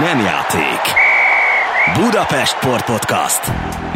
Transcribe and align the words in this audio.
nem 0.00 0.18
játék. 0.18 0.80
Budapest 2.02 2.56
Sport 2.56 2.84
Podcast. 2.84 3.52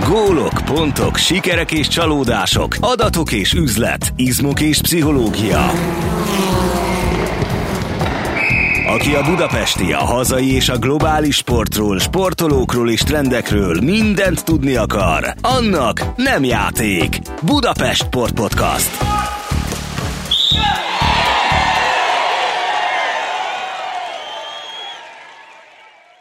Gólok, 0.08 0.52
pontok, 0.64 1.16
sikerek 1.16 1.72
és 1.72 1.88
csalódások, 1.88 2.76
adatok 2.80 3.32
és 3.32 3.52
üzlet, 3.52 4.12
izmok 4.16 4.60
és 4.60 4.80
pszichológia. 4.80 5.70
Aki 8.86 9.14
a 9.14 9.22
budapesti, 9.22 9.92
a 9.92 10.04
hazai 10.04 10.54
és 10.54 10.68
a 10.68 10.78
globális 10.78 11.36
sportról, 11.36 11.98
sportolókról 11.98 12.90
és 12.90 13.00
trendekről 13.00 13.80
mindent 13.80 14.44
tudni 14.44 14.76
akar, 14.76 15.34
annak 15.42 16.02
nem 16.16 16.44
játék. 16.44 17.18
Budapest 17.42 18.02
Sport 18.02 18.34
Podcast. 18.34 19.17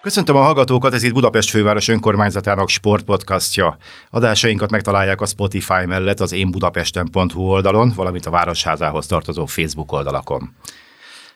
Köszöntöm 0.07 0.35
a 0.35 0.41
hallgatókat, 0.41 0.93
ez 0.93 1.03
itt 1.03 1.13
Budapest 1.13 1.49
főváros 1.49 1.87
önkormányzatának 1.87 2.69
sportpodcastja. 2.69 3.77
Adásainkat 4.09 4.71
megtalálják 4.71 5.21
a 5.21 5.25
Spotify 5.25 5.85
mellett 5.85 6.19
az 6.19 6.31
énbudapesten.hu 6.31 7.41
oldalon, 7.41 7.93
valamint 7.95 8.25
a 8.25 8.29
Városházához 8.29 9.05
tartozó 9.05 9.45
Facebook 9.45 9.91
oldalakon. 9.91 10.55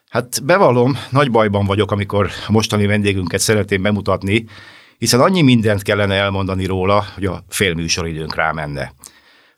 Hát 0.10 0.44
bevallom, 0.44 0.98
nagy 1.10 1.32
bajban 1.32 1.66
vagyok, 1.66 1.92
amikor 1.92 2.30
a 2.48 2.52
mostani 2.52 2.86
vendégünket 2.86 3.40
szeretném 3.40 3.82
bemutatni, 3.82 4.46
hiszen 4.98 5.20
annyi 5.20 5.42
mindent 5.42 5.82
kellene 5.82 6.16
elmondani 6.16 6.66
róla, 6.66 7.06
hogy 7.14 7.26
a 7.26 7.44
félműsoridőnk 7.50 8.36
rámenne. 8.36 8.94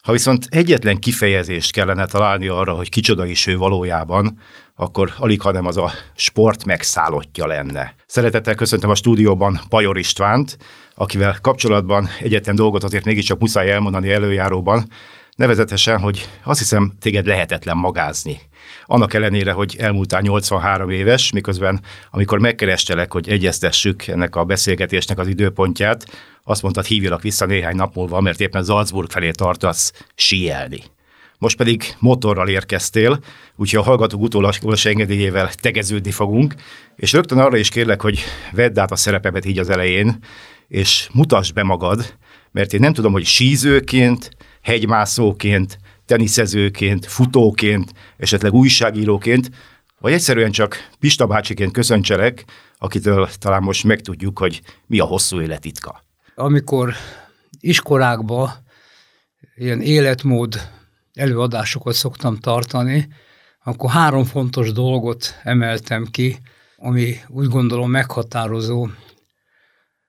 Ha 0.03 0.11
viszont 0.11 0.47
egyetlen 0.49 0.99
kifejezést 0.99 1.71
kellene 1.71 2.05
találni 2.05 2.47
arra, 2.47 2.73
hogy 2.73 2.89
kicsoda 2.89 3.25
is 3.25 3.47
ő 3.47 3.57
valójában, 3.57 4.39
akkor 4.75 5.13
alig 5.17 5.41
hanem 5.41 5.65
az 5.65 5.77
a 5.77 5.91
sport 6.15 6.65
megszállottja 6.65 7.47
lenne. 7.47 7.95
Szeretettel 8.05 8.55
köszöntöm 8.55 8.89
a 8.89 8.95
stúdióban 8.95 9.59
Pajor 9.69 9.97
Istvánt, 9.97 10.57
akivel 10.95 11.37
kapcsolatban 11.41 12.09
egyetlen 12.19 12.55
dolgot 12.55 12.83
azért 12.83 13.05
mégiscsak 13.05 13.39
muszáj 13.39 13.71
elmondani 13.71 14.11
előjáróban, 14.11 14.89
nevezetesen, 15.35 15.99
hogy 15.99 16.29
azt 16.43 16.59
hiszem 16.59 16.91
téged 16.99 17.25
lehetetlen 17.25 17.77
magázni. 17.77 18.39
Annak 18.85 19.13
ellenére, 19.13 19.51
hogy 19.51 19.75
elmúltál 19.79 20.21
83 20.21 20.89
éves, 20.89 21.31
miközben 21.31 21.81
amikor 22.11 22.39
megkerestelek, 22.39 23.13
hogy 23.13 23.29
egyeztessük 23.29 24.07
ennek 24.07 24.35
a 24.35 24.43
beszélgetésnek 24.43 25.19
az 25.19 25.27
időpontját, 25.27 26.05
azt 26.43 26.61
mondtad, 26.61 26.85
hívjalak 26.85 27.21
vissza 27.21 27.45
néhány 27.45 27.75
nap 27.75 27.95
múlva, 27.95 28.21
mert 28.21 28.39
éppen 28.41 28.63
Salzburg 28.63 29.09
felé 29.09 29.31
tartasz 29.31 30.05
síelni. 30.15 30.79
Most 31.37 31.57
pedig 31.57 31.83
motorral 31.99 32.47
érkeztél, 32.47 33.19
úgyhogy 33.55 33.79
a 33.79 33.83
hallgatók 33.83 34.21
utólagos 34.21 34.85
engedélyével 34.85 35.49
tegeződni 35.53 36.11
fogunk, 36.11 36.53
és 36.95 37.11
rögtön 37.11 37.37
arra 37.37 37.57
is 37.57 37.69
kérlek, 37.69 38.01
hogy 38.01 38.19
vedd 38.51 38.79
át 38.79 38.91
a 38.91 38.95
szerepemet 38.95 39.45
így 39.45 39.59
az 39.59 39.69
elején, 39.69 40.17
és 40.67 41.09
mutasd 41.13 41.53
be 41.53 41.63
magad, 41.63 42.13
mert 42.51 42.73
én 42.73 42.79
nem 42.79 42.93
tudom, 42.93 43.11
hogy 43.11 43.25
sízőként, 43.25 44.29
hegymászóként, 44.61 45.77
teniszezőként, 46.05 47.05
futóként, 47.05 47.93
esetleg 48.17 48.53
újságíróként, 48.53 49.49
vagy 49.99 50.13
egyszerűen 50.13 50.51
csak 50.51 50.89
Pista 50.99 51.27
bácsiként 51.27 51.71
köszöntselek, 51.71 52.45
akitől 52.77 53.29
talán 53.39 53.63
most 53.63 53.83
megtudjuk, 53.83 54.39
hogy 54.39 54.61
mi 54.87 54.99
a 54.99 55.05
hosszú 55.05 55.41
életitka. 55.41 56.03
Amikor 56.35 56.93
iskolákba 57.59 58.53
ilyen 59.55 59.81
életmód 59.81 60.69
előadásokat 61.13 61.93
szoktam 61.93 62.37
tartani, 62.37 63.07
akkor 63.63 63.89
három 63.89 64.23
fontos 64.25 64.71
dolgot 64.71 65.39
emeltem 65.43 66.05
ki, 66.05 66.37
ami 66.77 67.15
úgy 67.27 67.47
gondolom 67.47 67.89
meghatározó 67.89 68.87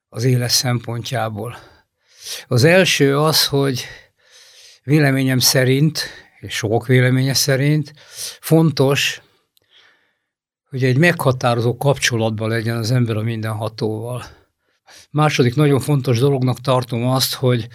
az 0.09 0.25
élet 0.25 0.51
szempontjából. 0.51 1.57
Az 2.47 2.65
első 2.65 3.19
az, 3.19 3.47
hogy 3.47 3.85
véleményem 4.85 5.39
szerint, 5.39 6.03
és 6.41 6.55
sokak 6.55 6.87
véleménye 6.87 7.35
szerint 7.35 7.93
fontos, 8.41 9.23
hogy 10.69 10.85
egy 10.85 10.97
meghatározó 10.97 11.77
kapcsolatban 11.77 12.49
legyen 12.49 12.77
az 12.77 12.91
ember 12.91 13.17
a 13.17 13.23
mindenhatóval. 13.23 14.25
Második 15.11 15.55
nagyon 15.55 15.81
fontos 15.81 16.19
dolognak 16.19 16.61
tartom 16.61 17.07
azt, 17.07 17.35
hogy 17.35 17.69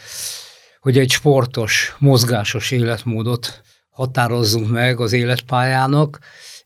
hogy 0.80 0.98
egy 0.98 1.12
sportos, 1.12 1.96
mozgásos 1.98 2.72
életmódot 2.72 3.62
határozzunk 3.90 4.70
meg 4.70 5.00
az 5.00 5.14
életpályának, 5.14 6.20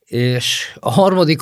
és 0.05 0.75
a 0.79 0.91
harmadik 0.91 1.41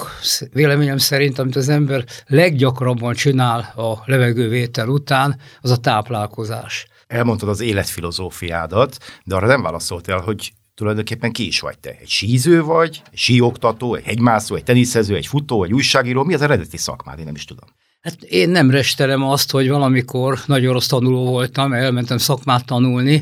véleményem 0.52 0.98
szerint, 0.98 1.40
amit 1.40 1.56
az 1.56 1.70
ember 1.70 2.06
leggyakrabban 2.28 3.14
csinál 3.14 3.60
a 3.76 4.02
levegővétel 4.06 4.88
után, 4.88 5.40
az 5.62 5.72
a 5.72 5.78
táplálkozás. 5.78 6.88
Elmondtad 7.12 7.50
az 7.50 7.60
életfilozófiádat, 7.60 8.98
de 9.24 9.36
arra 9.36 9.48
nem 9.48 9.62
válaszoltál, 9.62 10.20
hogy 10.20 10.52
tulajdonképpen 10.76 11.32
ki 11.32 11.48
is 11.48 11.60
vagy 11.60 11.80
te? 11.80 11.98
Egy 12.02 12.08
síző 12.08 12.64
vagy, 12.64 13.02
egy 13.12 13.18
síoktató, 13.18 13.96
egy 13.96 14.04
hegymászó, 14.04 14.56
egy 14.56 14.64
teniszező, 14.64 15.16
egy 15.16 15.28
futó, 15.28 15.64
egy 15.64 15.74
újságíró? 15.74 16.24
Mi 16.24 16.34
az 16.34 16.42
eredeti 16.42 16.78
szakmád? 16.78 17.20
Én 17.20 17.26
nem 17.26 17.36
is 17.36 17.46
tudom. 17.46 17.70
Hát 18.02 18.22
én 18.22 18.50
nem 18.50 18.72
restelem 18.72 19.24
azt, 19.24 19.52
hogy 19.52 19.70
valamikor 19.70 20.40
nagyon 20.46 20.74
rossz 20.74 20.88
tanuló 20.88 21.26
voltam, 21.26 21.74
elmentem 21.74 22.18
szakmát 22.18 22.66
tanulni, 22.66 23.22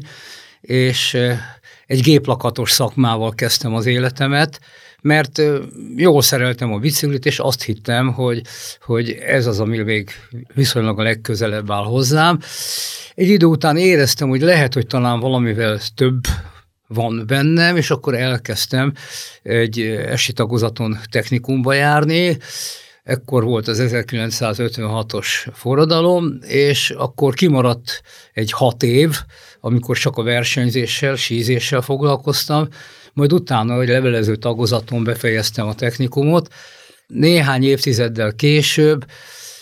és 0.61 1.17
egy 1.85 2.01
géplakatos 2.01 2.71
szakmával 2.71 3.33
kezdtem 3.33 3.73
az 3.75 3.85
életemet, 3.85 4.59
mert 5.01 5.41
jól 5.95 6.21
szereltem 6.21 6.73
a 6.73 6.77
biciklit, 6.77 7.25
és 7.25 7.39
azt 7.39 7.63
hittem, 7.63 8.13
hogy, 8.13 8.41
hogy 8.81 9.09
ez 9.11 9.45
az, 9.45 9.59
ami 9.59 9.77
még 9.77 10.09
viszonylag 10.53 10.99
a 10.99 11.03
legközelebb 11.03 11.71
áll 11.71 11.83
hozzám. 11.83 12.39
Egy 13.15 13.29
idő 13.29 13.45
után 13.45 13.77
éreztem, 13.77 14.29
hogy 14.29 14.41
lehet, 14.41 14.73
hogy 14.73 14.87
talán 14.87 15.19
valamivel 15.19 15.79
több 15.95 16.21
van 16.87 17.23
bennem, 17.27 17.75
és 17.77 17.91
akkor 17.91 18.15
elkezdtem 18.15 18.93
egy 19.43 19.79
esi 20.05 20.33
tagozaton 20.33 20.97
technikumba 21.11 21.73
járni, 21.73 22.37
ekkor 23.03 23.43
volt 23.43 23.67
az 23.67 23.79
1956-os 23.81 25.27
forradalom, 25.53 26.37
és 26.47 26.89
akkor 26.89 27.33
kimaradt 27.33 28.01
egy 28.33 28.51
hat 28.51 28.83
év, 28.83 29.17
amikor 29.59 29.97
csak 29.97 30.17
a 30.17 30.23
versenyzéssel, 30.23 31.15
sízéssel 31.15 31.81
foglalkoztam, 31.81 32.67
majd 33.13 33.33
utána, 33.33 33.75
hogy 33.75 33.87
levelező 33.87 34.35
tagozaton 34.35 35.03
befejeztem 35.03 35.67
a 35.67 35.75
technikumot, 35.75 36.53
néhány 37.07 37.63
évtizeddel 37.63 38.33
később, 38.33 39.05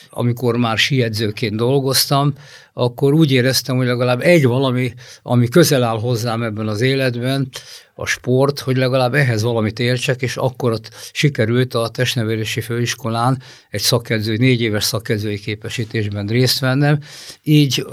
amikor 0.09 0.57
már 0.57 0.77
siedzőként 0.77 1.55
dolgoztam, 1.55 2.33
akkor 2.73 3.13
úgy 3.13 3.31
éreztem, 3.31 3.75
hogy 3.75 3.85
legalább 3.85 4.21
egy 4.21 4.45
valami, 4.45 4.93
ami 5.21 5.47
közel 5.47 5.83
áll 5.83 5.99
hozzám 5.99 6.43
ebben 6.43 6.67
az 6.67 6.81
életben, 6.81 7.49
a 7.95 8.05
sport, 8.05 8.59
hogy 8.59 8.77
legalább 8.77 9.13
ehhez 9.13 9.41
valamit 9.41 9.79
értsek, 9.79 10.21
és 10.21 10.37
akkor 10.37 10.71
ott 10.71 10.89
sikerült 11.11 11.73
a 11.73 11.89
testnevelési 11.89 12.61
főiskolán 12.61 13.41
egy 13.69 13.81
szakedző, 13.81 14.35
négy 14.35 14.61
éves 14.61 14.83
szakedzői 14.83 15.39
képesítésben 15.39 16.27
részt 16.27 16.59
vennem, 16.59 16.99
így 17.43 17.85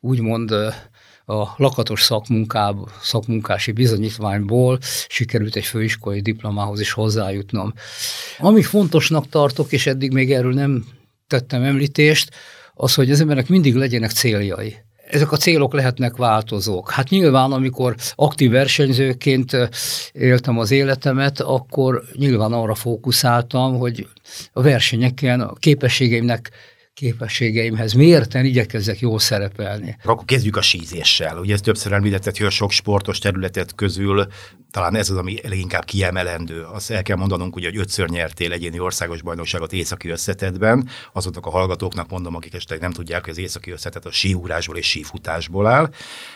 úgymond 0.00 0.54
a 1.28 1.54
lakatos 1.56 2.02
szakmunkáb, 2.02 2.88
szakmunkási 3.02 3.72
bizonyítványból 3.72 4.78
sikerült 5.08 5.56
egy 5.56 5.64
főiskolai 5.64 6.20
diplomához 6.20 6.80
is 6.80 6.92
hozzájutnom. 6.92 7.72
Ami 8.38 8.62
fontosnak 8.62 9.28
tartok, 9.28 9.72
és 9.72 9.86
eddig 9.86 10.12
még 10.12 10.32
erről 10.32 10.52
nem 10.52 10.84
tettem 11.26 11.62
említést, 11.62 12.30
az, 12.74 12.94
hogy 12.94 13.10
az 13.10 13.20
embernek 13.20 13.48
mindig 13.48 13.74
legyenek 13.74 14.10
céljai 14.10 14.76
ezek 15.10 15.32
a 15.32 15.36
célok 15.36 15.72
lehetnek 15.72 16.16
változók. 16.16 16.90
Hát 16.90 17.08
nyilván, 17.08 17.52
amikor 17.52 17.94
aktív 18.14 18.50
versenyzőként 18.50 19.56
éltem 20.12 20.58
az 20.58 20.70
életemet, 20.70 21.40
akkor 21.40 22.02
nyilván 22.12 22.52
arra 22.52 22.74
fókuszáltam, 22.74 23.78
hogy 23.78 24.06
a 24.52 24.62
versenyeken 24.62 25.40
a 25.40 25.52
képességeimnek 25.52 26.50
képességeimhez 26.98 27.92
mérten 27.92 28.44
igyekezzek 28.44 29.00
jól 29.00 29.18
szerepelni. 29.18 29.96
Akkor 30.04 30.24
kezdjük 30.24 30.56
a 30.56 30.60
sízéssel. 30.60 31.38
Ugye 31.38 31.54
ez 31.54 31.60
többször 31.60 31.92
említetted, 31.92 32.36
hogy 32.36 32.46
a 32.46 32.50
sok 32.50 32.70
sportos 32.70 33.18
területet 33.18 33.74
közül 33.74 34.26
talán 34.70 34.94
ez 34.94 35.10
az, 35.10 35.16
ami 35.16 35.36
leginkább 35.42 35.84
kiemelendő. 35.84 36.62
Azt 36.62 36.90
el 36.90 37.02
kell 37.02 37.16
mondanunk, 37.16 37.56
ugye, 37.56 37.68
hogy 37.68 37.78
ötször 37.78 38.08
nyertél 38.08 38.52
egyéni 38.52 38.78
országos 38.78 39.22
bajnokságot 39.22 39.72
északi 39.72 40.08
összetetben. 40.08 40.88
Azoknak 41.12 41.46
a 41.46 41.50
hallgatóknak 41.50 42.10
mondom, 42.10 42.34
akik 42.34 42.54
esetleg 42.54 42.80
nem 42.80 42.92
tudják, 42.92 43.20
hogy 43.20 43.30
az 43.30 43.38
északi 43.38 43.70
összetet 43.70 44.06
a 44.06 44.10
síúrásból 44.10 44.76
és 44.76 44.88
sífutásból 44.88 45.66
áll. 45.66 45.90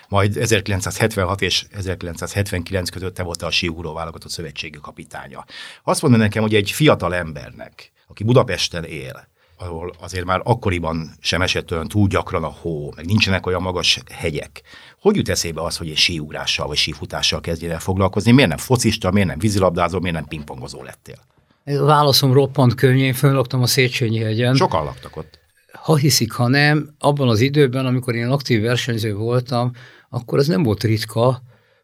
Majd 0.09 0.37
1976 0.37 1.43
és 1.43 1.67
1979 1.71 2.91
között 2.91 3.15
te 3.15 3.23
voltál 3.23 3.49
a 3.49 3.53
síúró 3.53 3.93
válogatott 3.93 4.31
szövetségi 4.31 4.79
kapitánya. 4.83 5.45
Azt 5.83 6.03
mondom 6.03 6.21
nekem, 6.21 6.43
hogy 6.43 6.55
egy 6.55 6.71
fiatal 6.71 7.15
embernek, 7.15 7.93
aki 8.07 8.25
Budapesten 8.25 8.85
él, 8.85 9.31
ahol 9.69 9.93
azért 10.01 10.25
már 10.25 10.41
akkoriban 10.45 11.11
sem 11.21 11.43
esett 11.43 11.73
olyan 11.73 11.89
túl 11.89 12.09
gyakran 12.09 12.45
a 12.45 12.55
hó, 12.61 12.93
meg 12.97 13.07
nincsenek 13.07 13.47
olyan 13.47 13.63
magas 13.63 13.99
hegyek. 14.11 14.63
Hogy 15.01 15.17
jut 15.17 15.29
eszébe 15.29 15.63
az, 15.63 15.77
hogy 15.77 15.89
egy 15.89 15.97
síugrással 15.97 16.67
vagy 16.67 16.77
sífutással 16.77 17.41
kezdjen 17.41 17.73
el 17.73 17.81
foglalkozni? 17.81 18.33
Miért 18.33 18.49
nem 18.49 18.59
focista, 18.59 19.11
miért 19.11 19.29
nem 19.29 19.39
vízilabdázó, 19.39 20.01
miért 20.01 20.17
nem 20.17 20.25
pingpongozó 20.25 20.83
lettél? 20.83 21.17
Válaszom 21.65 22.33
roppant 22.33 22.75
könnyű, 22.75 23.05
én 23.05 23.13
föllaktam 23.13 23.63
a 23.63 23.67
Széchenyi 23.67 24.19
hegyen. 24.19 24.55
Sokan 24.55 24.85
laktak 24.85 25.17
ott. 25.17 25.39
Ha 25.73 25.97
hiszik, 25.97 26.33
ha 26.33 26.49
nem, 26.49 26.95
abban 26.99 27.29
az 27.29 27.41
időben, 27.41 27.87
amikor 27.87 28.15
én 28.15 28.29
aktív 28.29 28.61
versenyző 28.63 29.15
voltam, 29.15 29.73
akkor 30.11 30.39
ez 30.39 30.47
nem 30.47 30.63
volt 30.63 30.83
ritka, 30.83 31.43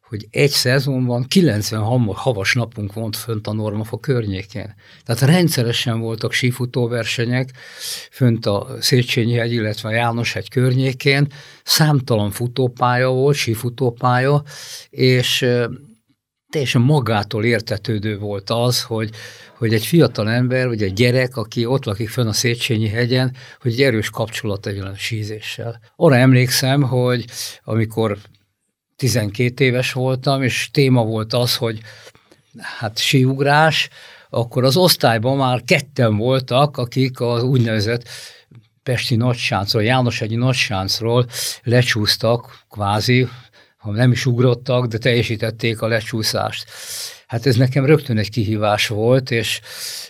hogy 0.08 0.26
egy 0.30 0.50
szezonban 0.50 1.24
90 1.28 1.82
havas 2.14 2.54
napunk 2.54 2.92
volt 2.92 3.16
fönt 3.16 3.46
a 3.46 3.52
Normafa 3.52 3.98
környékén. 3.98 4.74
Tehát 5.04 5.22
rendszeresen 5.22 6.00
voltak 6.00 6.32
sífutóversenyek 6.32 7.50
fönt 8.10 8.46
a 8.46 8.66
Széchenyi 8.80 9.34
hegy, 9.34 9.52
illetve 9.52 9.88
a 9.88 9.92
János 9.92 10.32
hegy 10.32 10.48
környékén, 10.48 11.26
számtalan 11.64 12.30
futópálya 12.30 13.08
volt, 13.08 13.36
sífutópálya, 13.36 14.42
és 14.90 15.46
teljesen 16.50 16.80
magától 16.80 17.44
értetődő 17.44 18.18
volt 18.18 18.50
az, 18.50 18.82
hogy, 18.82 19.10
hogy 19.56 19.74
egy 19.74 19.86
fiatal 19.86 20.30
ember, 20.30 20.66
vagy 20.66 20.82
egy 20.82 20.92
gyerek, 20.92 21.36
aki 21.36 21.66
ott 21.66 21.84
lakik 21.84 22.08
fönn 22.08 22.26
a 22.26 22.32
Széchenyi 22.32 22.88
hegyen, 22.88 23.36
hogy 23.60 23.72
egy 23.72 23.82
erős 23.82 24.10
kapcsolat 24.10 24.64
legyen 24.64 24.86
a 24.86 24.94
sízéssel. 24.94 25.80
Arra 25.96 26.16
emlékszem, 26.16 26.82
hogy 26.82 27.24
amikor 27.64 28.18
12 28.98 29.64
éves 29.64 29.92
voltam, 29.92 30.42
és 30.42 30.70
téma 30.72 31.04
volt 31.04 31.32
az, 31.32 31.56
hogy 31.56 31.80
hát 32.78 32.98
síugrás, 32.98 33.88
akkor 34.30 34.64
az 34.64 34.76
osztályban 34.76 35.36
már 35.36 35.62
ketten 35.64 36.16
voltak, 36.16 36.76
akik 36.76 37.20
az 37.20 37.42
úgynevezett 37.42 38.08
Pesti 38.82 39.16
nagysáncról, 39.16 39.82
egy 40.20 40.36
nagysáncról 40.36 41.26
lecsúsztak, 41.62 42.64
kvázi, 42.70 43.28
ha 43.76 43.90
nem 43.90 44.12
is 44.12 44.26
ugrottak, 44.26 44.86
de 44.86 44.98
teljesítették 44.98 45.80
a 45.80 45.86
lecsúszást. 45.86 46.64
Hát 47.26 47.46
ez 47.46 47.56
nekem 47.56 47.84
rögtön 47.84 48.18
egy 48.18 48.30
kihívás 48.30 48.86
volt, 48.86 49.30
és 49.30 49.60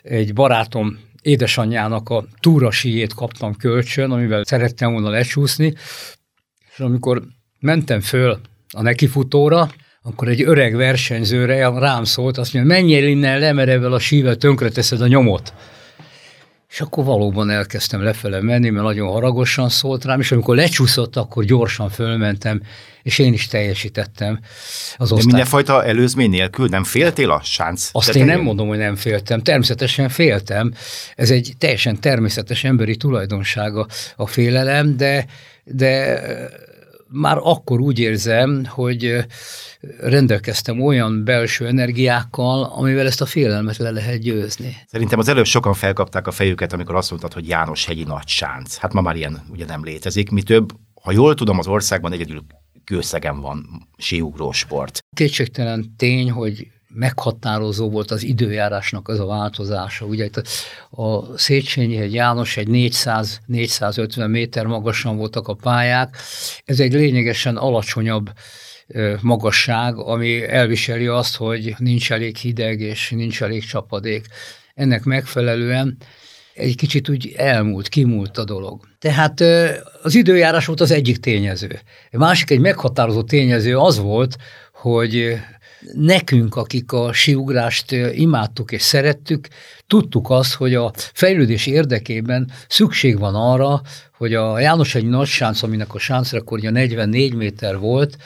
egy 0.03 0.35
barátom 0.35 0.99
édesanyjának 1.23 2.09
a 2.09 2.25
túra 2.41 2.71
síjét 2.71 3.15
kaptam 3.15 3.57
kölcsön, 3.57 4.11
amivel 4.11 4.45
szerettem 4.45 4.93
volna 4.93 5.11
lecsúszni, 5.11 5.75
és 6.73 6.79
amikor 6.79 7.23
mentem 7.61 8.01
föl 8.01 8.41
a 8.71 8.83
nekifutóra, 8.83 9.71
akkor 10.03 10.29
egy 10.29 10.43
öreg 10.43 10.77
versenyzőre 10.77 11.69
rám 11.69 12.05
szólt, 12.05 12.39
azt 12.39 12.55
mondja, 12.55 12.75
menjél 12.75 13.07
innen 13.07 13.39
le, 13.39 13.53
mert 13.53 13.85
a 13.85 13.99
sível 13.99 14.37
tönkreteszed 14.37 15.01
a 15.01 15.07
nyomot. 15.07 15.53
És 16.71 16.81
akkor 16.81 17.05
valóban 17.05 17.51
elkezdtem 17.51 18.03
lefele 18.03 18.43
menni, 18.43 18.71
mert 18.71 18.85
nagyon 18.85 19.11
haragosan 19.11 19.69
szólt 19.69 20.05
rám, 20.05 20.21
és 20.21 20.33
amikor 20.33 20.57
lecsúszott, 20.57 21.17
akkor 21.17 21.45
gyorsan 21.45 21.91
fölmentem, 21.91 22.63
és 23.03 23.19
én 23.19 23.33
is 23.33 23.47
teljesítettem 23.47 24.41
az 24.97 25.13
osztály. 25.13 25.19
De 25.19 25.25
mindenfajta 25.25 25.85
előzmény 25.85 26.31
nélkül 26.31 26.69
nem 26.69 26.85
féltél 26.85 27.31
a 27.31 27.41
sánc? 27.45 27.89
Azt 27.93 28.07
tetején? 28.07 28.29
én 28.29 28.35
nem 28.35 28.45
mondom, 28.45 28.69
hogy 28.69 28.79
nem 28.79 28.97
féltem. 28.97 29.43
Természetesen 29.43 30.09
féltem. 30.09 30.75
Ez 31.15 31.31
egy 31.31 31.53
teljesen 31.59 32.01
természetes 32.01 32.65
emberi 32.65 32.97
tulajdonsága 32.97 33.87
a 34.17 34.27
félelem, 34.27 34.97
de, 34.97 35.27
de 35.65 36.21
már 37.09 37.39
akkor 37.43 37.81
úgy 37.81 37.99
érzem, 37.99 38.65
hogy 38.65 39.25
rendelkeztem 40.01 40.81
olyan 40.81 41.25
belső 41.25 41.67
energiákkal, 41.67 42.63
amivel 42.63 43.07
ezt 43.07 43.21
a 43.21 43.27
félelmet 43.27 43.77
le 43.77 43.91
lehet 43.91 44.19
győzni. 44.19 44.77
Szerintem 44.87 45.19
az 45.19 45.29
előbb 45.29 45.45
sokan 45.45 45.75
felkapták 45.75 46.27
a 46.27 46.31
fejüket, 46.31 46.73
amikor 46.73 46.95
azt 46.95 47.11
mondtad, 47.11 47.33
hogy 47.33 47.49
János 47.49 47.87
hegyi 47.87 48.05
nagy 48.05 48.29
sánc. 48.29 48.77
Hát 48.77 48.93
ma 48.93 49.01
már 49.01 49.17
ilyen 49.17 49.43
ugye 49.51 49.65
nem 49.65 49.85
létezik. 49.85 50.31
Mi 50.31 50.43
több, 50.43 50.73
ha 51.03 51.13
jól 51.13 51.35
tudom, 51.35 51.59
az 51.59 51.67
országban 51.67 52.13
egyedül 52.13 52.45
kőszegen 52.85 53.41
van 53.41 53.89
síugró 53.97 54.53
sport. 54.53 54.99
Kétségtelen 55.17 55.95
tény, 55.97 56.31
hogy 56.31 56.67
meghatározó 56.89 57.91
volt 57.91 58.11
az 58.11 58.23
időjárásnak 58.23 59.09
az 59.09 59.21
a 59.21 59.27
változása. 59.27 60.05
Ugye 60.05 60.25
itt 60.25 60.43
a 60.91 61.37
Széchenyi 61.37 61.97
egy 61.97 62.15
János 62.15 62.57
egy 62.57 62.69
400-450 62.71 64.31
méter 64.31 64.67
magasan 64.67 65.17
voltak 65.17 65.49
a 65.49 65.55
pályák. 65.55 66.17
Ez 66.65 66.81
egy 66.81 66.93
lényegesen 66.93 67.57
alacsonyabb 67.57 68.31
magasság, 69.21 69.97
ami 69.97 70.49
elviseli 70.49 71.07
azt, 71.07 71.37
hogy 71.37 71.75
nincs 71.79 72.13
elég 72.13 72.37
hideg 72.37 72.81
és 72.81 73.11
nincs 73.11 73.43
elég 73.43 73.65
csapadék. 73.65 74.27
Ennek 74.75 75.05
megfelelően 75.05 75.97
egy 76.55 76.77
kicsit 76.77 77.09
úgy 77.09 77.35
elmúlt, 77.37 77.89
kimúlt 77.89 78.39
a 78.39 78.45
dolog. 78.45 78.81
Tehát 78.99 79.41
az 80.03 80.15
időjárás 80.15 80.67
volt 80.67 80.81
az 80.81 80.91
egyik 80.91 81.19
tényező. 81.19 81.81
A 82.13 82.17
másik 82.17 82.51
egy 82.51 82.61
meghatározó 82.61 83.23
tényező 83.23 83.79
az 83.79 83.99
volt, 83.99 84.37
hogy 84.73 85.39
nekünk, 85.93 86.57
akik 86.57 86.93
a 86.93 87.13
siugrást 87.13 87.93
imádtuk 88.13 88.73
és 88.73 88.83
szerettük, 88.83 89.49
tudtuk 89.87 90.31
azt, 90.31 90.55
hogy 90.55 90.75
a 90.75 90.93
fejlődés 90.95 91.67
érdekében 91.67 92.51
szükség 92.69 93.19
van 93.19 93.35
arra, 93.35 93.81
hogy 94.17 94.35
a 94.35 94.59
János 94.59 94.95
egy 94.95 95.07
nagy 95.07 95.27
sánc, 95.27 95.63
aminek 95.63 95.95
a 95.95 95.99
sáncrekordja 95.99 96.71
44 96.71 97.35
méter 97.35 97.79
volt, 97.79 98.17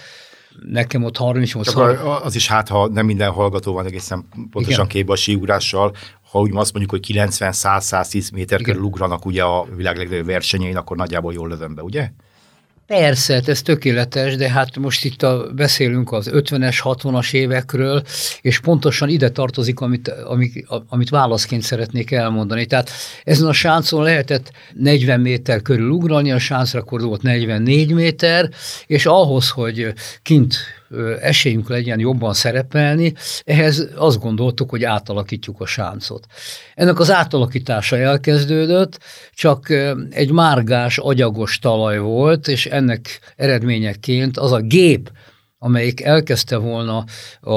nekem 0.69 1.05
ott 1.05 1.17
38 1.17 1.73
Csak 1.73 2.25
az 2.25 2.35
is 2.35 2.49
hát, 2.49 2.69
ha 2.69 2.89
nem 2.89 3.07
minden 3.07 3.31
hallgató 3.31 3.73
van 3.73 3.87
egészen 3.87 4.29
pontosan 4.51 4.87
képbe 4.87 5.13
a 5.13 5.17
síugrással, 5.17 5.95
ha 6.31 6.41
úgy 6.41 6.51
azt 6.55 6.73
mondjuk, 6.73 6.91
hogy 6.91 7.17
90-100-110 7.19 8.33
méter 8.33 8.61
körül 8.61 8.83
ugranak 8.83 9.25
ugye 9.27 9.43
a 9.43 9.67
világ 9.77 9.97
legnagyobb 9.97 10.27
versenyein, 10.27 10.77
akkor 10.77 10.97
nagyjából 10.97 11.33
jól 11.33 11.49
lövöm 11.49 11.75
be, 11.75 11.83
ugye? 11.83 12.11
Persze, 12.99 13.35
hát 13.35 13.49
ez 13.49 13.63
tökéletes, 13.63 14.37
de 14.37 14.51
hát 14.51 14.77
most 14.77 15.05
itt 15.05 15.23
a, 15.23 15.53
beszélünk 15.55 16.13
az 16.13 16.31
50-es, 16.33 16.79
60-as 16.83 17.33
évekről, 17.33 18.03
és 18.41 18.61
pontosan 18.61 19.09
ide 19.09 19.31
tartozik, 19.31 19.81
amit, 19.81 20.09
amit, 20.09 20.67
amit 20.89 21.09
válaszként 21.09 21.63
szeretnék 21.63 22.11
elmondani. 22.11 22.67
Tehát 22.67 22.91
ezen 23.25 23.49
a 23.49 23.53
sáncon 23.53 24.03
lehetett 24.03 24.51
40 24.75 25.21
méter 25.21 25.63
körül 25.63 25.91
ugrani, 25.91 26.33
a 26.33 26.39
sáncrekord 26.39 27.05
volt 27.05 27.23
44 27.23 27.93
méter, 27.93 28.51
és 28.87 29.07
ahhoz, 29.07 29.49
hogy 29.49 29.93
kint 30.23 30.57
esélyünk 31.21 31.69
legyen 31.69 31.99
jobban 31.99 32.35
szerepelni, 32.35 33.15
ehhez 33.45 33.89
azt 33.97 34.21
gondoltuk, 34.21 34.71
hogy 34.71 34.85
átalakítjuk 34.85 35.61
a 35.61 35.67
sáncot. 35.67 36.27
Ennek 36.75 36.99
az 36.99 37.11
átalakítása 37.11 37.97
elkezdődött, 37.97 38.99
csak 39.35 39.69
egy 40.11 40.31
márgás, 40.31 40.99
agyagos 40.99 41.59
talaj 41.59 41.99
volt, 41.99 42.49
és 42.49 42.67
ennek 42.67 43.21
eredményeként 43.37 44.39
az 44.39 44.53
a 44.53 44.61
gép, 44.61 45.11
amelyik 45.63 46.01
elkezdte 46.01 46.57
volna 46.57 47.05
a, 47.41 47.53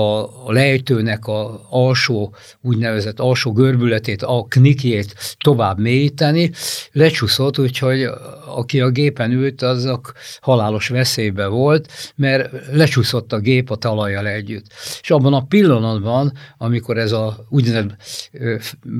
a 0.47 0.51
lejtőnek 0.51 1.27
a 1.27 1.65
alsó, 1.69 2.35
úgynevezett 2.61 3.19
alsó 3.19 3.51
görbületét, 3.51 4.21
a 4.21 4.45
knikjét 4.49 5.15
tovább 5.37 5.79
mélyíteni, 5.79 6.51
lecsúszott, 6.91 7.59
úgyhogy 7.59 8.09
aki 8.55 8.81
a 8.81 8.89
gépen 8.89 9.31
ült, 9.31 9.61
azok 9.61 10.13
halálos 10.39 10.87
veszélybe 10.87 11.47
volt, 11.47 11.91
mert 12.15 12.51
lecsúszott 12.71 13.33
a 13.33 13.39
gép 13.39 13.69
a 13.69 13.75
talajjal 13.75 14.27
együtt. 14.27 14.65
És 15.01 15.11
abban 15.11 15.33
a 15.33 15.45
pillanatban, 15.45 16.33
amikor 16.57 16.97
ez 16.97 17.11
a 17.11 17.45
úgynevezett 17.49 17.97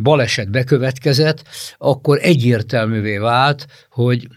baleset 0.03 0.49
bekövetkezett, 0.49 1.43
akkor 1.77 2.19
egyértelművé 2.21 3.17
vált, 3.17 3.67
hogy 3.89 4.27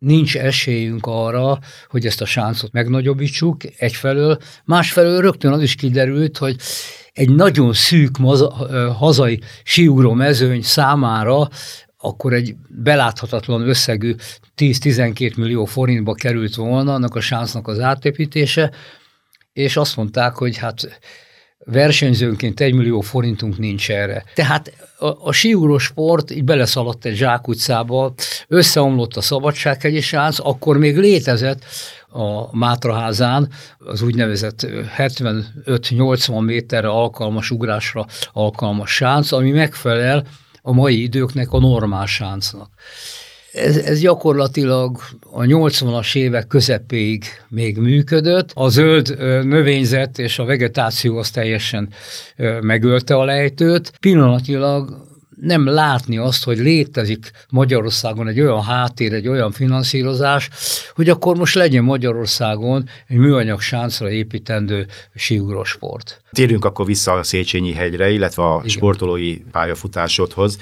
nincs 0.00 0.36
esélyünk 0.36 1.06
arra, 1.06 1.58
hogy 1.88 2.06
ezt 2.06 2.20
a 2.20 2.24
sáncot 2.24 2.72
megnagyobbítsuk 2.72 3.56
egyfelől, 3.76 4.38
másfelől 4.64 5.20
rögtön 5.20 5.52
az 5.52 5.62
is 5.62 5.74
kiderült, 5.74 6.38
hogy 6.38 6.56
egy 7.12 7.34
nagyon 7.34 7.72
szűk 7.72 8.18
maza, 8.18 8.50
hazai 8.98 9.40
síugró 9.62 10.12
mezőny 10.12 10.62
számára 10.62 11.48
akkor 12.02 12.32
egy 12.32 12.56
beláthatatlan 12.68 13.68
összegű 13.68 14.14
10-12 14.56 15.36
millió 15.36 15.64
forintba 15.64 16.14
került 16.14 16.54
volna 16.54 16.94
annak 16.94 17.14
a 17.14 17.20
sáncnak 17.20 17.68
az 17.68 17.80
átépítése, 17.80 18.70
és 19.52 19.76
azt 19.76 19.96
mondták, 19.96 20.34
hogy 20.34 20.56
hát 20.56 21.00
versenyzőnként 21.64 22.60
egy 22.60 22.74
millió 22.74 23.00
forintunk 23.00 23.58
nincs 23.58 23.90
erre. 23.90 24.24
Tehát 24.34 24.72
a, 24.98 25.06
a 25.06 25.32
síugró 25.32 25.78
sport 25.78 26.30
így 26.30 26.44
beleszaladt 26.44 27.04
egy 27.04 27.14
zsákutcába, 27.14 28.14
összeomlott 28.48 29.16
a 29.16 29.20
Szabadsághegyi 29.20 30.00
sánc, 30.00 30.38
akkor 30.38 30.78
még 30.78 30.98
létezett 30.98 31.64
a 32.08 32.56
Mátraházán 32.56 33.48
az 33.78 34.02
úgynevezett 34.02 34.66
75-80 34.96 36.44
méterre 36.44 36.88
alkalmas 36.88 37.50
ugrásra 37.50 38.06
alkalmas 38.32 38.94
sánc, 38.94 39.32
ami 39.32 39.50
megfelel 39.50 40.26
a 40.62 40.72
mai 40.72 41.02
időknek 41.02 41.52
a 41.52 41.58
normál 41.58 42.06
sáncnak. 42.06 42.70
Ez, 43.52 43.76
ez 43.76 44.00
gyakorlatilag 44.00 44.98
a 45.32 45.40
80-as 45.40 46.16
évek 46.16 46.46
közepéig 46.46 47.24
még 47.48 47.76
működött. 47.76 48.50
A 48.54 48.68
zöld 48.68 49.16
növényzet 49.44 50.18
és 50.18 50.38
a 50.38 50.44
vegetáció 50.44 51.18
az 51.18 51.30
teljesen 51.30 51.88
megölte 52.60 53.14
a 53.14 53.24
lejtőt. 53.24 53.92
Pillanatilag 54.00 55.08
nem 55.40 55.66
látni 55.66 56.18
azt, 56.18 56.44
hogy 56.44 56.58
létezik 56.58 57.30
Magyarországon 57.50 58.28
egy 58.28 58.40
olyan 58.40 58.62
háttér, 58.62 59.12
egy 59.12 59.28
olyan 59.28 59.52
finanszírozás, 59.52 60.50
hogy 60.94 61.08
akkor 61.08 61.36
most 61.36 61.54
legyen 61.54 61.84
Magyarországon 61.84 62.88
egy 63.06 63.16
műanyag 63.16 63.60
sáncra 63.60 64.10
építendő 64.10 64.86
síugrósport. 65.14 66.22
Térjünk 66.32 66.64
akkor 66.64 66.86
vissza 66.86 67.12
a 67.12 67.22
Széchenyi 67.22 67.72
hegyre, 67.72 68.10
illetve 68.10 68.42
a 68.42 68.56
Igen. 68.58 68.68
sportolói 68.68 69.36
pályafutásodhoz. 69.36 70.58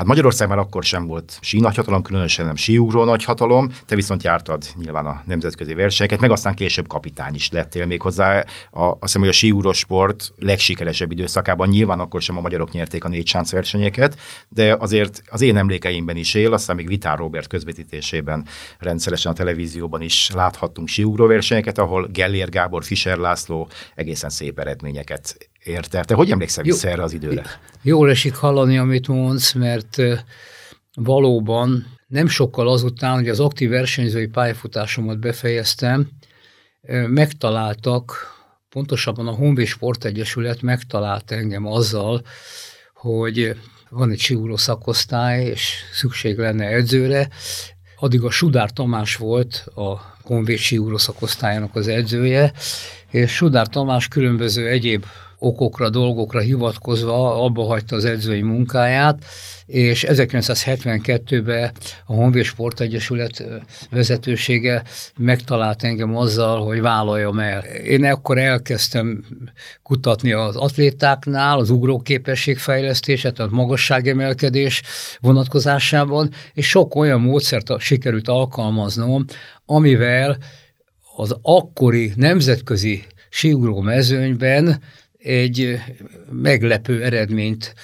Hát 0.00 0.08
Magyarország 0.08 0.48
már 0.48 0.58
akkor 0.58 0.84
sem 0.84 1.06
volt 1.06 1.38
sí 1.40 1.60
nagyhatalom, 1.60 2.02
különösen 2.02 2.46
nem 2.46 2.56
síugró 2.56 3.04
nagyhatalom, 3.04 3.70
te 3.86 3.94
viszont 3.94 4.22
jártad 4.22 4.64
nyilván 4.76 5.06
a 5.06 5.22
nemzetközi 5.26 5.74
versenyeket, 5.74 6.20
meg 6.20 6.30
aztán 6.30 6.54
később 6.54 6.86
kapitány 6.86 7.34
is 7.34 7.50
lettél 7.50 7.86
még 7.86 8.02
hozzá. 8.02 8.44
A, 8.70 8.84
azt 8.84 8.98
hiszem, 9.00 9.20
hogy 9.20 9.30
a 9.30 9.32
síugró 9.32 9.72
sport 9.72 10.32
legsikeresebb 10.38 11.10
időszakában 11.10 11.68
nyilván 11.68 12.00
akkor 12.00 12.22
sem 12.22 12.36
a 12.36 12.40
magyarok 12.40 12.72
nyerték 12.72 13.04
a 13.04 13.08
négy 13.08 13.26
sánc 13.26 13.50
versenyeket, 13.50 14.16
de 14.48 14.76
azért 14.78 15.22
az 15.30 15.40
én 15.40 15.56
emlékeimben 15.56 16.16
is 16.16 16.34
él, 16.34 16.52
aztán 16.52 16.76
még 16.76 16.88
Vitár 16.88 17.18
Robert 17.18 17.46
közvetítésében 17.46 18.46
rendszeresen 18.78 19.32
a 19.32 19.34
televízióban 19.34 20.02
is 20.02 20.30
láthattunk 20.34 20.88
síugró 20.88 21.26
versenyeket, 21.26 21.78
ahol 21.78 22.08
Gellér 22.12 22.48
Gábor, 22.48 22.84
Fischer 22.84 23.16
László 23.16 23.68
egészen 23.94 24.30
szép 24.30 24.58
eredményeket 24.58 25.49
ért 25.64 25.94
el. 25.94 26.04
Te 26.04 26.14
hogy 26.14 26.30
emlékszel 26.30 26.64
vissza 26.64 26.88
erre 26.88 27.02
az 27.02 27.12
időre? 27.12 27.44
Jól 27.82 28.10
esik 28.10 28.34
hallani, 28.34 28.78
amit 28.78 29.08
mondsz, 29.08 29.52
mert 29.52 29.96
valóban 30.94 31.86
nem 32.06 32.28
sokkal 32.28 32.68
azután, 32.68 33.14
hogy 33.14 33.28
az 33.28 33.40
aktív 33.40 33.70
versenyzői 33.70 34.26
pályafutásomat 34.26 35.18
befejeztem, 35.18 36.08
megtaláltak, 37.06 38.34
pontosabban 38.68 39.26
a 39.26 39.34
Honvéd 39.34 39.66
Sportegyesület 39.66 40.62
megtalált 40.62 41.30
engem 41.30 41.66
azzal, 41.66 42.22
hogy 42.94 43.56
van 43.88 44.10
egy 44.10 44.18
siúró 44.18 44.56
szakosztály, 44.56 45.44
és 45.44 45.74
szükség 45.92 46.38
lenne 46.38 46.66
edzőre. 46.66 47.28
Addig 47.96 48.22
a 48.22 48.30
Sudár 48.30 48.70
Tamás 48.70 49.16
volt 49.16 49.66
a 49.74 50.16
Honvéd 50.22 50.58
siúró 50.58 50.96
szakosztályának 50.96 51.76
az 51.76 51.88
edzője, 51.88 52.52
és 53.10 53.34
Sudár 53.34 53.66
Tamás 53.66 54.08
különböző 54.08 54.68
egyéb 54.68 55.04
okokra, 55.42 55.90
dolgokra 55.90 56.40
hivatkozva 56.40 57.44
abba 57.44 57.64
hagyta 57.64 57.96
az 57.96 58.04
edzői 58.04 58.42
munkáját, 58.42 59.24
és 59.66 60.04
1972-ben 60.08 61.70
a 62.06 62.12
Honvéd 62.12 62.44
Sportegyesület 62.44 63.44
vezetősége 63.90 64.82
megtalált 65.16 65.82
engem 65.82 66.16
azzal, 66.16 66.64
hogy 66.64 66.80
vállaljam 66.80 67.38
el. 67.38 67.60
Én 67.64 68.04
akkor 68.04 68.38
elkezdtem 68.38 69.24
kutatni 69.82 70.32
az 70.32 70.56
atlétáknál, 70.56 71.58
az 71.58 71.70
ugróképességfejlesztéset, 71.70 73.38
a 73.38 73.48
magasságemelkedés 73.50 74.82
vonatkozásában, 75.20 76.30
és 76.54 76.68
sok 76.68 76.94
olyan 76.94 77.20
módszert 77.20 77.80
sikerült 77.80 78.28
alkalmaznom, 78.28 79.24
amivel 79.66 80.38
az 81.16 81.36
akkori 81.42 82.12
nemzetközi 82.16 83.04
síugró 83.28 83.80
mezőnyben 83.80 84.82
egy 85.22 85.78
meglepő 86.32 87.02
eredményt 87.02 87.74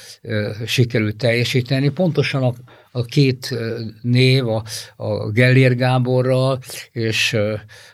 sikerült 0.66 1.16
teljesíteni. 1.16 1.88
Pontosan 1.88 2.42
a, 2.42 2.54
a 2.92 3.04
két 3.04 3.54
név, 4.02 4.48
a, 4.48 4.62
a 4.96 5.30
Gellér 5.30 5.76
Gáborral 5.76 6.58
és 6.92 7.36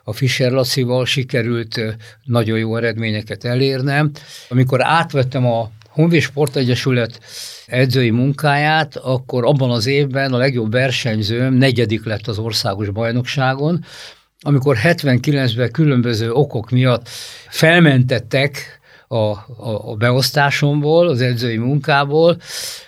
a 0.05 0.13
Fischer 0.13 0.53
Lacival 0.53 1.07
sikerült 1.07 1.81
nagyon 2.25 2.59
jó 2.59 2.77
eredményeket 2.77 3.45
elérnem. 3.45 4.11
Amikor 4.49 4.85
átvettem 4.85 5.47
a 5.47 5.71
Honvéd 5.89 6.21
Sportegyesület 6.21 7.21
edzői 7.67 8.11
munkáját, 8.11 8.97
akkor 8.97 9.45
abban 9.45 9.71
az 9.71 9.87
évben 9.87 10.33
a 10.33 10.37
legjobb 10.37 10.73
versenyzőm 10.73 11.55
negyedik 11.55 12.05
lett 12.05 12.27
az 12.27 12.39
országos 12.39 12.91
bajnokságon, 12.91 13.85
amikor 14.41 14.77
79-ben 14.83 15.71
különböző 15.71 16.33
okok 16.33 16.71
miatt 16.71 17.09
felmentettek 17.49 18.81
a, 19.12 19.31
a, 19.57 19.90
a 19.90 19.95
beosztásomból, 19.95 21.09
az 21.09 21.21
edzői 21.21 21.57
munkából, 21.57 22.37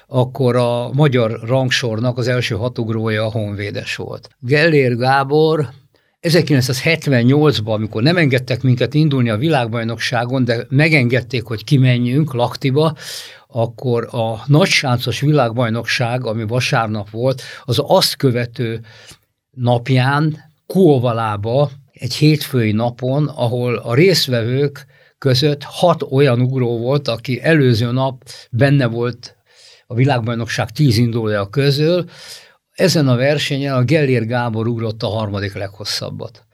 akkor 0.07 0.57
a 0.57 0.91
magyar 0.93 1.41
rangsornak 1.43 2.19
az 2.19 2.29
első 2.29 2.55
hatugrója 2.55 3.27
a 3.27 3.31
honvédes 3.31 3.97
volt. 3.97 4.29
Gellér 4.41 4.97
Gábor 4.97 5.69
1978-ban, 6.23 7.73
amikor 7.73 8.03
nem 8.03 8.17
engedtek 8.17 8.63
minket 8.63 8.95
indulni 8.95 9.31
a 9.31 9.37
világbajnokságon, 9.37 10.45
de 10.45 10.67
megengedték, 10.69 11.45
hogy 11.45 11.65
kimenjünk 11.65 12.35
Laktiba, 12.35 12.97
akkor 13.47 14.09
a 14.11 14.43
nagysáncos 14.47 15.21
világbajnokság, 15.21 16.27
ami 16.27 16.47
vasárnap 16.47 17.11
volt, 17.11 17.43
az 17.65 17.83
azt 17.87 18.17
követő 18.17 18.81
napján 19.51 20.53
Kóvalába, 20.67 21.71
egy 21.93 22.15
hétfői 22.15 22.73
napon, 22.73 23.27
ahol 23.27 23.75
a 23.75 23.95
résztvevők 23.95 24.87
között 25.25 25.63
hat 25.63 26.03
olyan 26.03 26.41
ugró 26.41 26.79
volt, 26.79 27.09
aki 27.09 27.43
előző 27.43 27.91
nap 27.91 28.23
benne 28.51 28.87
volt 28.87 29.37
a 29.87 29.95
világbajnokság 29.95 30.71
tíz 30.71 30.97
indulója 30.97 31.47
közül. 31.47 32.05
Ezen 32.71 33.09
a 33.09 33.17
versenyen 33.17 33.75
a 33.75 33.85
Gellér 33.85 34.27
Gábor 34.27 34.67
ugrott 34.67 35.03
a 35.03 35.09
harmadik 35.09 35.55
leghosszabbat. 35.55 36.45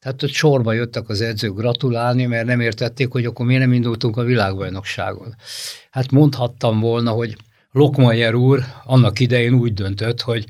Tehát 0.00 0.22
ott 0.22 0.30
sorba 0.30 0.72
jöttek 0.72 1.08
az 1.08 1.20
edzők 1.20 1.56
gratulálni, 1.56 2.26
mert 2.26 2.46
nem 2.46 2.60
értették, 2.60 3.10
hogy 3.10 3.24
akkor 3.24 3.46
miért 3.46 3.62
nem 3.62 3.72
indultunk 3.72 4.16
a 4.16 4.22
világbajnokságon. 4.22 5.34
Hát 5.90 6.10
mondhattam 6.10 6.80
volna, 6.80 7.10
hogy 7.10 7.36
Lokmajer 7.72 8.34
úr 8.34 8.64
annak 8.84 9.20
idején 9.20 9.54
úgy 9.54 9.74
döntött, 9.74 10.20
hogy 10.20 10.44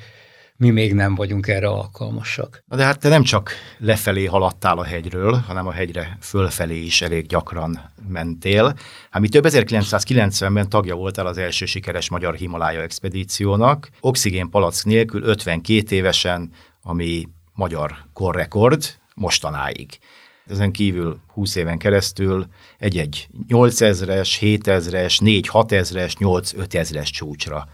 mi 0.60 0.70
még 0.70 0.94
nem 0.94 1.14
vagyunk 1.14 1.46
erre 1.46 1.68
alkalmasak. 1.68 2.64
De 2.66 2.84
hát 2.84 2.98
te 2.98 3.08
nem 3.08 3.22
csak 3.22 3.52
lefelé 3.78 4.24
haladtál 4.24 4.78
a 4.78 4.84
hegyről, 4.84 5.32
hanem 5.32 5.66
a 5.66 5.72
hegyre 5.72 6.16
fölfelé 6.20 6.82
is 6.82 7.02
elég 7.02 7.26
gyakran 7.26 7.80
mentél. 8.08 8.74
Hát 9.10 9.22
mi 9.22 9.28
több 9.28 9.44
1990-ben 9.48 10.68
tagja 10.68 10.94
voltál 10.94 11.26
az 11.26 11.38
első 11.38 11.64
sikeres 11.64 12.10
magyar 12.10 12.34
Himalája 12.34 12.80
expedíciónak, 12.80 13.90
oxigén 14.00 14.50
palack 14.50 14.84
nélkül 14.84 15.22
52 15.22 15.96
évesen, 15.96 16.50
ami 16.82 17.28
magyar 17.52 17.96
korrekord 18.12 18.84
mostanáig. 19.14 19.98
Ezen 20.46 20.72
kívül 20.72 21.20
20 21.26 21.54
éven 21.54 21.78
keresztül 21.78 22.46
egy-egy 22.78 23.28
8000-es, 23.48 24.36
7000-es, 24.40 25.42
4-6000-es, 25.52 26.12
8-5000-es 26.18 27.10
csúcsra 27.10 27.68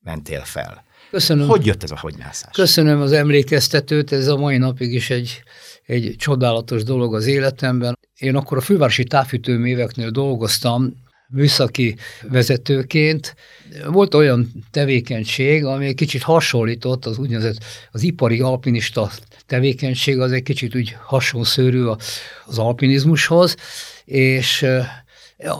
mentél 0.00 0.40
fel. 0.44 0.86
Köszönöm. 1.10 1.48
Hogy 1.48 1.66
jött 1.66 1.82
ez 1.82 1.90
a 1.90 1.96
hagymászás? 1.96 2.50
Köszönöm 2.52 3.00
az 3.00 3.12
emlékeztetőt, 3.12 4.12
ez 4.12 4.26
a 4.26 4.36
mai 4.36 4.56
napig 4.56 4.92
is 4.92 5.10
egy, 5.10 5.42
egy 5.86 6.14
csodálatos 6.18 6.82
dolog 6.82 7.14
az 7.14 7.26
életemben. 7.26 7.98
Én 8.18 8.36
akkor 8.36 8.56
a 8.56 8.60
fővárosi 8.60 9.04
távfűtőműveknél 9.04 10.10
dolgoztam, 10.10 11.06
műszaki 11.28 11.96
vezetőként. 12.22 13.34
Volt 13.86 14.14
olyan 14.14 14.52
tevékenység, 14.70 15.64
ami 15.64 15.86
egy 15.86 15.94
kicsit 15.94 16.22
hasonlított 16.22 17.06
az 17.06 17.18
úgynevezett 17.18 17.64
az 17.90 18.02
ipari 18.02 18.40
alpinista 18.40 19.10
tevékenység, 19.46 20.20
az 20.20 20.32
egy 20.32 20.42
kicsit 20.42 20.74
úgy 20.74 20.96
hasonszőrű 21.04 21.84
az 22.46 22.58
alpinizmushoz, 22.58 23.56
és 24.04 24.66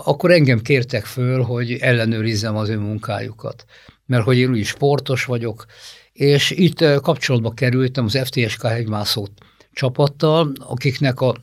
akkor 0.04 0.30
engem 0.30 0.60
kértek 0.60 1.04
föl, 1.04 1.42
hogy 1.42 1.72
ellenőrizzem 1.72 2.56
az 2.56 2.68
ő 2.68 2.78
munkájukat 2.78 3.64
mert 4.08 4.24
hogy 4.24 4.36
én 4.36 4.50
úgy 4.50 4.64
sportos 4.64 5.24
vagyok, 5.24 5.64
és 6.12 6.50
itt 6.50 6.84
kapcsolatba 7.00 7.50
kerültem 7.50 8.04
az 8.04 8.18
FTSK 8.24 8.66
hegymászó 8.66 9.26
csapattal, 9.72 10.52
akiknek 10.58 11.20
a 11.20 11.34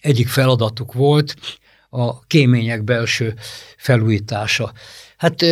egyik 0.00 0.28
feladatuk 0.28 0.92
volt 0.92 1.34
a 1.90 2.20
kémények 2.20 2.84
belső 2.84 3.34
felújítása. 3.76 4.72
Hát 5.16 5.42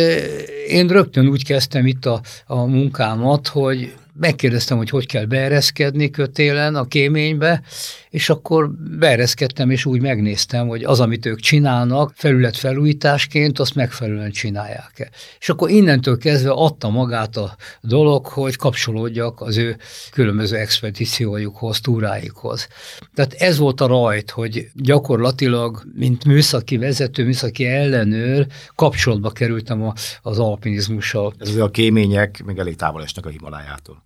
én 0.67 0.87
rögtön 0.87 1.27
úgy 1.27 1.45
kezdtem 1.45 1.85
itt 1.85 2.05
a, 2.05 2.21
a 2.45 2.65
munkámat, 2.65 3.47
hogy 3.47 3.95
megkérdeztem, 4.19 4.77
hogy 4.77 4.89
hogy 4.89 5.05
kell 5.05 5.25
beereszkedni 5.25 6.09
kötélen 6.09 6.75
a 6.75 6.87
kéménybe, 6.87 7.61
és 8.09 8.29
akkor 8.29 8.71
beereszkedtem, 8.99 9.69
és 9.69 9.85
úgy 9.85 10.01
megnéztem, 10.01 10.67
hogy 10.67 10.83
az, 10.83 10.99
amit 10.99 11.25
ők 11.25 11.39
csinálnak, 11.39 12.11
felület 12.15 12.57
felújításként, 12.57 13.59
azt 13.59 13.75
megfelelően 13.75 14.31
csinálják-e. 14.31 15.09
És 15.39 15.49
akkor 15.49 15.69
innentől 15.69 16.17
kezdve 16.17 16.51
adta 16.51 16.89
magát 16.89 17.37
a 17.37 17.55
dolog, 17.81 18.25
hogy 18.25 18.55
kapcsolódjak 18.55 19.41
az 19.41 19.57
ő 19.57 19.77
különböző 20.11 20.55
expedíciójukhoz, 20.55 21.79
túráikhoz. 21.79 22.67
Tehát 23.13 23.33
ez 23.33 23.57
volt 23.57 23.81
a 23.81 23.87
rajt, 23.87 24.31
hogy 24.31 24.67
gyakorlatilag, 24.73 25.83
mint 25.95 26.25
műszaki 26.25 26.77
vezető, 26.77 27.25
műszaki 27.25 27.65
ellenőr, 27.65 28.47
kapcsolatba 28.75 29.29
kerültem 29.29 29.83
a, 29.83 29.93
az 30.21 30.39
alpinizmussal. 30.39 31.33
Ez 31.39 31.55
a 31.55 31.69
kémények 31.69 32.43
még 32.45 32.57
elég 32.57 32.75
távol 32.75 33.03
esnek 33.03 33.25
a 33.25 33.29
Himalájától. 33.29 34.05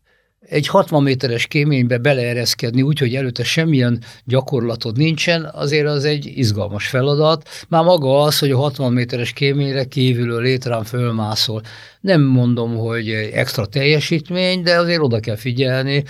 Egy 0.49 0.67
60 0.67 1.03
méteres 1.03 1.47
kéménybe 1.47 1.97
beleereszkedni 1.97 2.81
úgy, 2.81 2.99
hogy 2.99 3.15
előtte 3.15 3.43
semmilyen 3.43 4.03
gyakorlatod 4.25 4.97
nincsen, 4.97 5.49
azért 5.53 5.87
az 5.87 6.05
egy 6.05 6.31
izgalmas 6.35 6.87
feladat. 6.87 7.49
Már 7.69 7.83
maga 7.83 8.21
az, 8.21 8.39
hogy 8.39 8.51
a 8.51 8.57
60 8.57 8.93
méteres 8.93 9.33
kéményre 9.33 9.83
kívülről 9.83 10.41
létrán 10.41 10.83
fölmászol. 10.83 11.61
Nem 12.01 12.21
mondom, 12.21 12.77
hogy 12.77 13.09
extra 13.33 13.65
teljesítmény, 13.65 14.63
de 14.63 14.79
azért 14.79 15.01
oda 15.01 15.19
kell 15.19 15.35
figyelni, 15.35 16.03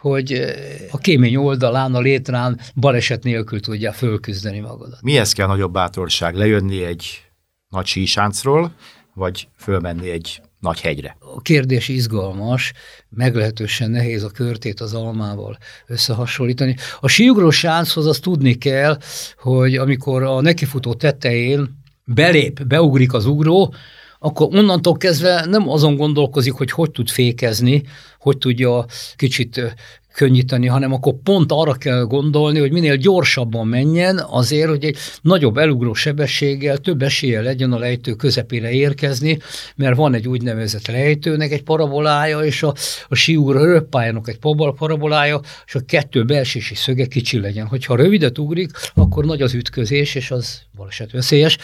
hogy 0.00 0.54
a 0.90 0.98
kémény 0.98 1.36
oldalán, 1.36 1.94
a 1.94 2.00
létrán 2.00 2.60
baleset 2.74 3.22
nélkül 3.22 3.60
tudja 3.60 3.92
fölküzdeni 3.92 4.60
magadat. 4.60 5.02
Mihez 5.02 5.32
kell 5.32 5.46
nagyobb 5.46 5.72
bátorság? 5.72 6.34
Lejönni 6.34 6.84
egy 6.84 7.24
nagy 7.68 7.86
sísáncról, 7.86 8.72
vagy 9.14 9.48
fölmenni 9.56 10.10
egy 10.10 10.40
nagy 10.60 10.80
hegyre? 10.80 11.16
A 11.36 11.40
kérdés 11.40 11.88
izgalmas, 11.88 12.72
meglehetősen 13.08 13.90
nehéz 13.90 14.22
a 14.22 14.30
körtét 14.30 14.80
az 14.80 14.94
almával 14.94 15.58
összehasonlítani. 15.86 16.76
A 17.00 17.08
síugró 17.08 17.50
sánchoz 17.50 18.06
azt 18.06 18.22
tudni 18.22 18.54
kell, 18.54 18.98
hogy 19.38 19.76
amikor 19.76 20.22
a 20.22 20.40
nekifutó 20.40 20.94
tetején 20.94 21.78
belép, 22.04 22.66
beugrik 22.66 23.12
az 23.12 23.26
ugró, 23.26 23.74
akkor 24.18 24.48
onnantól 24.56 24.96
kezdve 24.96 25.44
nem 25.46 25.68
azon 25.68 25.96
gondolkozik, 25.96 26.52
hogy 26.52 26.70
hogy 26.70 26.90
tud 26.90 27.08
fékezni, 27.08 27.82
hogy 28.18 28.38
tudja 28.38 28.84
kicsit 29.16 29.76
könnyíteni, 30.12 30.66
hanem 30.66 30.92
akkor 30.92 31.14
pont 31.22 31.52
arra 31.52 31.72
kell 31.72 32.02
gondolni, 32.02 32.58
hogy 32.58 32.72
minél 32.72 32.96
gyorsabban 32.96 33.66
menjen 33.66 34.24
azért, 34.30 34.68
hogy 34.68 34.84
egy 34.84 34.96
nagyobb 35.22 35.56
elugró 35.56 35.94
sebességgel 35.94 36.78
több 36.78 37.02
esélye 37.02 37.40
legyen 37.40 37.72
a 37.72 37.78
lejtő 37.78 38.12
közepére 38.14 38.70
érkezni, 38.70 39.38
mert 39.76 39.96
van 39.96 40.14
egy 40.14 40.28
úgynevezett 40.28 40.86
lejtőnek 40.86 41.52
egy 41.52 41.62
parabolája, 41.62 42.40
és 42.40 42.62
a, 42.62 42.74
a 43.08 43.14
síúra 43.14 43.64
röppájának 43.64 44.28
egy 44.28 44.38
parabolája, 44.78 45.40
és 45.66 45.74
a 45.74 45.80
kettő 45.86 46.24
belsési 46.24 46.74
szöge 46.74 47.06
kicsi 47.06 47.40
legyen. 47.40 47.66
Hogyha 47.66 47.96
rövidet 47.96 48.38
ugrik, 48.38 48.70
akkor 48.94 49.24
nagy 49.24 49.42
az 49.42 49.54
ütközés, 49.54 50.14
és 50.14 50.30
az 50.30 50.62
baleset 50.76 51.10
veszélyes. 51.10 51.58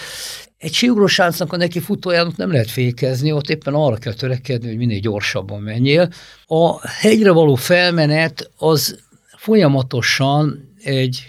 Egy 0.58 0.72
síugrósáncnak 0.72 1.52
a 1.52 1.56
neki 1.56 1.80
futójának 1.80 2.36
nem 2.36 2.50
lehet 2.50 2.70
fékezni, 2.70 3.32
ott 3.32 3.50
éppen 3.50 3.74
arra 3.74 3.96
kell 3.96 4.12
törekedni, 4.12 4.68
hogy 4.68 4.76
minél 4.76 4.98
gyorsabban 4.98 5.62
menjél. 5.62 6.12
A 6.46 6.88
hegyre 6.88 7.30
való 7.30 7.54
felmenet 7.54 8.50
az 8.56 8.98
folyamatosan 9.36 10.74
egy, 10.82 11.22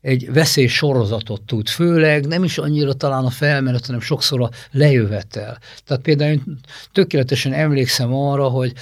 egy 0.00 0.32
veszély 0.32 0.66
sorozatot 0.66 1.42
tud, 1.42 1.68
főleg 1.68 2.26
nem 2.26 2.44
is 2.44 2.58
annyira 2.58 2.92
talán 2.92 3.24
a 3.24 3.30
felmenet, 3.30 3.86
hanem 3.86 4.00
sokszor 4.00 4.42
a 4.42 4.50
lejövetel. 4.70 5.58
Tehát 5.84 6.02
például 6.02 6.30
én 6.30 6.58
tökéletesen 6.92 7.52
emlékszem 7.52 8.14
arra, 8.14 8.48
hogy 8.48 8.72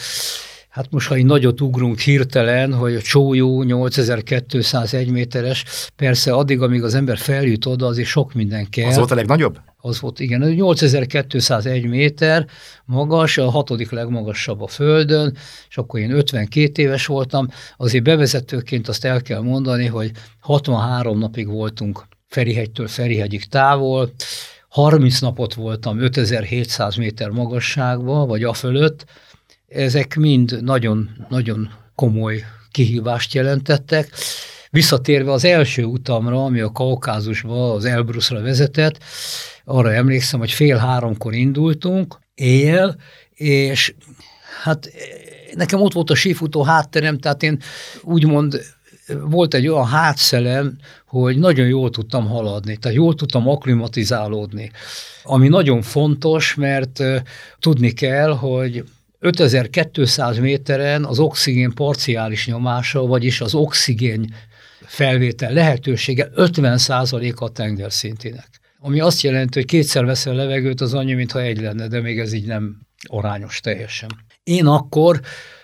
Hát 0.73 0.91
most, 0.91 1.09
ha 1.09 1.15
egy 1.15 1.25
nagyot 1.25 1.61
ugrunk 1.61 1.99
hirtelen, 1.99 2.75
hogy 2.75 2.95
a 2.95 3.01
csójó 3.01 3.63
8201 3.63 5.11
méteres, 5.11 5.65
persze 5.97 6.33
addig, 6.33 6.61
amíg 6.61 6.83
az 6.83 6.95
ember 6.95 7.19
feljut 7.19 7.67
oda, 7.67 7.87
azért 7.87 8.09
sok 8.09 8.35
minden 8.35 8.69
kell. 8.71 8.89
Az 8.89 8.97
volt 8.97 9.11
a 9.11 9.15
legnagyobb? 9.15 9.61
Az 9.77 10.01
volt, 10.01 10.21
igen. 10.21 10.41
8201 10.41 11.87
méter 11.87 12.47
magas, 12.85 13.39
a 13.39 13.51
hatodik 13.51 13.91
legmagasabb 13.91 14.61
a 14.61 14.67
Földön, 14.67 15.37
és 15.69 15.77
akkor 15.77 16.01
én 16.01 16.11
52 16.11 16.83
éves 16.83 17.07
voltam. 17.07 17.49
Azért 17.77 18.05
bevezetőként 18.05 18.89
azt 18.89 19.05
el 19.05 19.23
kell 19.23 19.41
mondani, 19.41 19.87
hogy 19.87 20.11
63 20.41 21.19
napig 21.19 21.49
voltunk 21.49 22.03
Ferihegytől 22.29 22.89
Ferihegyig 22.89 23.45
távol, 23.45 24.13
30 24.69 25.21
napot 25.21 25.55
voltam 25.55 26.01
5700 26.01 26.97
méter 26.97 27.29
magasságban, 27.29 28.27
vagy 28.27 28.45
a 28.45 28.53
fölött, 28.53 29.05
ezek 29.75 30.17
mind 30.17 30.63
nagyon-nagyon 30.63 31.71
komoly 31.95 32.45
kihívást 32.71 33.35
jelentettek. 33.35 34.09
Visszatérve 34.71 35.33
az 35.33 35.45
első 35.45 35.85
utamra, 35.85 36.45
ami 36.45 36.61
a 36.61 36.73
Kaukázusba, 36.73 37.73
az 37.73 37.85
Elbruszra 37.85 38.41
vezetett, 38.41 38.99
arra 39.65 39.93
emlékszem, 39.93 40.39
hogy 40.39 40.51
fél 40.51 40.77
háromkor 40.77 41.35
indultunk, 41.35 42.19
éjjel, 42.35 42.97
és 43.35 43.95
hát 44.63 44.91
nekem 45.55 45.81
ott 45.81 45.93
volt 45.93 46.11
a 46.11 46.15
sífutó 46.15 46.63
hátterem, 46.63 47.19
tehát 47.19 47.43
én 47.43 47.59
úgymond 48.03 48.61
volt 49.21 49.55
egy 49.55 49.69
olyan 49.69 49.87
hátszelem, 49.87 50.79
hogy 51.07 51.39
nagyon 51.39 51.67
jól 51.67 51.91
tudtam 51.91 52.27
haladni, 52.27 52.77
tehát 52.77 52.97
jól 52.97 53.15
tudtam 53.15 53.49
aklimatizálódni. 53.49 54.71
Ami 55.23 55.49
nagyon 55.49 55.83
fontos, 55.83 56.55
mert 56.55 57.03
tudni 57.59 57.91
kell, 57.91 58.31
hogy 58.31 58.85
5200 59.25 60.39
méteren 60.39 61.05
az 61.05 61.19
oxigén 61.19 61.73
parciális 61.75 62.47
nyomása, 62.47 63.07
vagyis 63.07 63.41
az 63.41 63.55
oxigén 63.55 64.35
felvétel 64.81 65.53
lehetősége 65.53 66.29
50% 66.37 67.35
a 67.35 67.49
tengerszintének. 67.49 68.49
Ami 68.79 69.01
azt 69.01 69.21
jelenti, 69.21 69.59
hogy 69.59 69.69
kétszer 69.69 70.05
veszel 70.05 70.35
levegőt, 70.35 70.81
az 70.81 70.95
annyi, 70.95 71.15
mintha 71.15 71.41
egy 71.41 71.61
lenne, 71.61 71.89
de 71.89 72.01
még 72.01 72.19
ez 72.19 72.33
így 72.33 72.47
nem 72.47 72.81
arányos 73.03 73.61
teljesen. 73.61 74.11
Én 74.43 74.67
akkor 74.67 75.21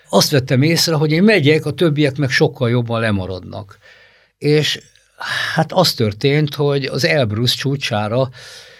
azt 0.08 0.30
vettem 0.30 0.62
észre, 0.62 0.94
hogy 0.94 1.12
én 1.12 1.22
megyek, 1.22 1.66
a 1.66 1.70
többiek 1.70 2.16
meg 2.16 2.30
sokkal 2.30 2.70
jobban 2.70 3.00
lemaradnak. 3.00 3.78
És 4.38 4.80
hát 5.54 5.72
az 5.72 5.94
történt, 5.94 6.54
hogy 6.54 6.84
az 6.84 7.04
Elbrus 7.04 7.54
csúcsára 7.54 8.30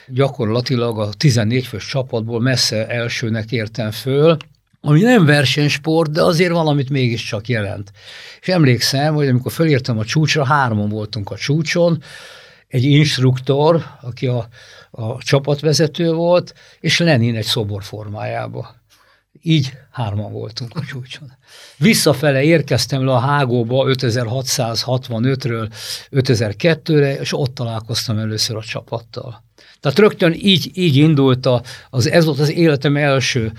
gyakorlatilag 0.07 0.99
a 0.99 1.09
14 1.13 1.67
fős 1.67 1.87
csapatból 1.87 2.41
messze 2.41 2.87
elsőnek 2.87 3.53
értem 3.53 3.91
föl, 3.91 4.37
ami 4.81 5.01
nem 5.01 5.25
versenysport, 5.25 6.11
de 6.11 6.23
azért 6.23 6.53
valamit 6.53 6.91
mégiscsak 6.91 7.49
jelent. 7.49 7.93
És 8.41 8.49
emlékszem, 8.49 9.15
hogy 9.15 9.29
amikor 9.29 9.53
fölírtam 9.53 9.99
a 9.99 10.05
csúcsra, 10.05 10.45
hárman 10.45 10.89
voltunk 10.89 11.31
a 11.31 11.37
csúcson, 11.37 12.03
egy 12.69 12.85
instruktor, 12.85 13.85
aki 14.01 14.27
a, 14.27 14.49
a 14.91 15.19
csapatvezető 15.23 16.13
volt, 16.13 16.55
és 16.81 16.99
Lenin 16.99 17.37
egy 17.37 17.45
szobor 17.45 17.85
formájába. 17.85 18.77
Így 19.43 19.73
hárman 19.91 20.33
voltunk 20.33 20.77
a 20.77 20.85
csúcson. 20.85 21.33
Visszafele 21.77 22.43
érkeztem 22.43 23.05
le 23.05 23.13
a 23.13 23.19
Hágóba 23.19 23.85
5665-ről 23.89 25.73
5002-re, 26.11 27.21
és 27.21 27.33
ott 27.33 27.55
találkoztam 27.55 28.19
először 28.19 28.57
a 28.57 28.63
csapattal. 28.63 29.48
Tehát 29.81 29.99
rögtön 29.99 30.33
így, 30.33 30.71
így 30.75 30.97
indult 30.97 31.47
a, 31.47 31.63
az, 31.91 32.11
ez 32.11 32.25
volt 32.25 32.39
az 32.39 32.51
életem 32.51 32.97
első 32.97 33.53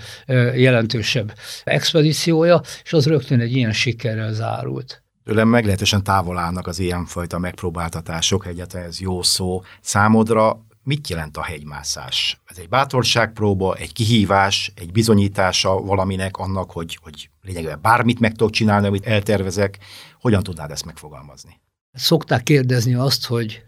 jelentősebb 0.55 1.34
expedíciója, 1.63 2.62
és 2.84 2.93
az 2.93 3.05
rögtön 3.05 3.39
egy 3.39 3.55
ilyen 3.55 3.73
sikerrel 3.73 4.34
zárult. 4.34 5.03
Tőlem 5.23 5.47
meglehetősen 5.47 6.03
távol 6.03 6.38
állnak 6.38 6.67
az 6.67 6.79
ilyenfajta 6.79 7.39
megpróbáltatások, 7.39 8.45
egyáltalán 8.47 8.88
ez 8.88 8.99
jó 8.99 9.21
szó. 9.21 9.62
Számodra 9.82 10.65
mit 10.84 11.08
jelent 11.10 11.38
a 11.38 11.43
hegymászás? 11.43 12.41
Ez 12.45 12.58
egy 12.58 12.69
bátorságpróba, 12.69 13.75
egy 13.75 13.93
kihívás, 13.93 14.71
egy 14.75 14.91
bizonyítása 14.91 15.82
valaminek 15.82 16.38
annak, 16.38 16.71
hogy, 16.71 16.99
hogy 17.01 17.29
lényegében 17.41 17.79
bármit 17.82 18.19
meg 18.19 18.32
tudok 18.32 18.51
csinálni, 18.51 18.88
amit 18.88 19.05
eltervezek. 19.05 19.77
Hogyan 20.19 20.43
tudnád 20.43 20.71
ezt 20.71 20.86
megfogalmazni? 20.86 21.60
Szokták 21.93 22.43
kérdezni 22.43 22.93
azt, 22.93 23.25
hogy 23.25 23.63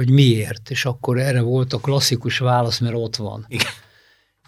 hogy 0.00 0.10
miért, 0.10 0.70
és 0.70 0.84
akkor 0.84 1.18
erre 1.18 1.40
volt 1.40 1.72
a 1.72 1.78
klasszikus 1.78 2.38
válasz, 2.38 2.78
mert 2.78 2.94
ott 2.94 3.16
van. 3.16 3.44
Igen. 3.48 3.72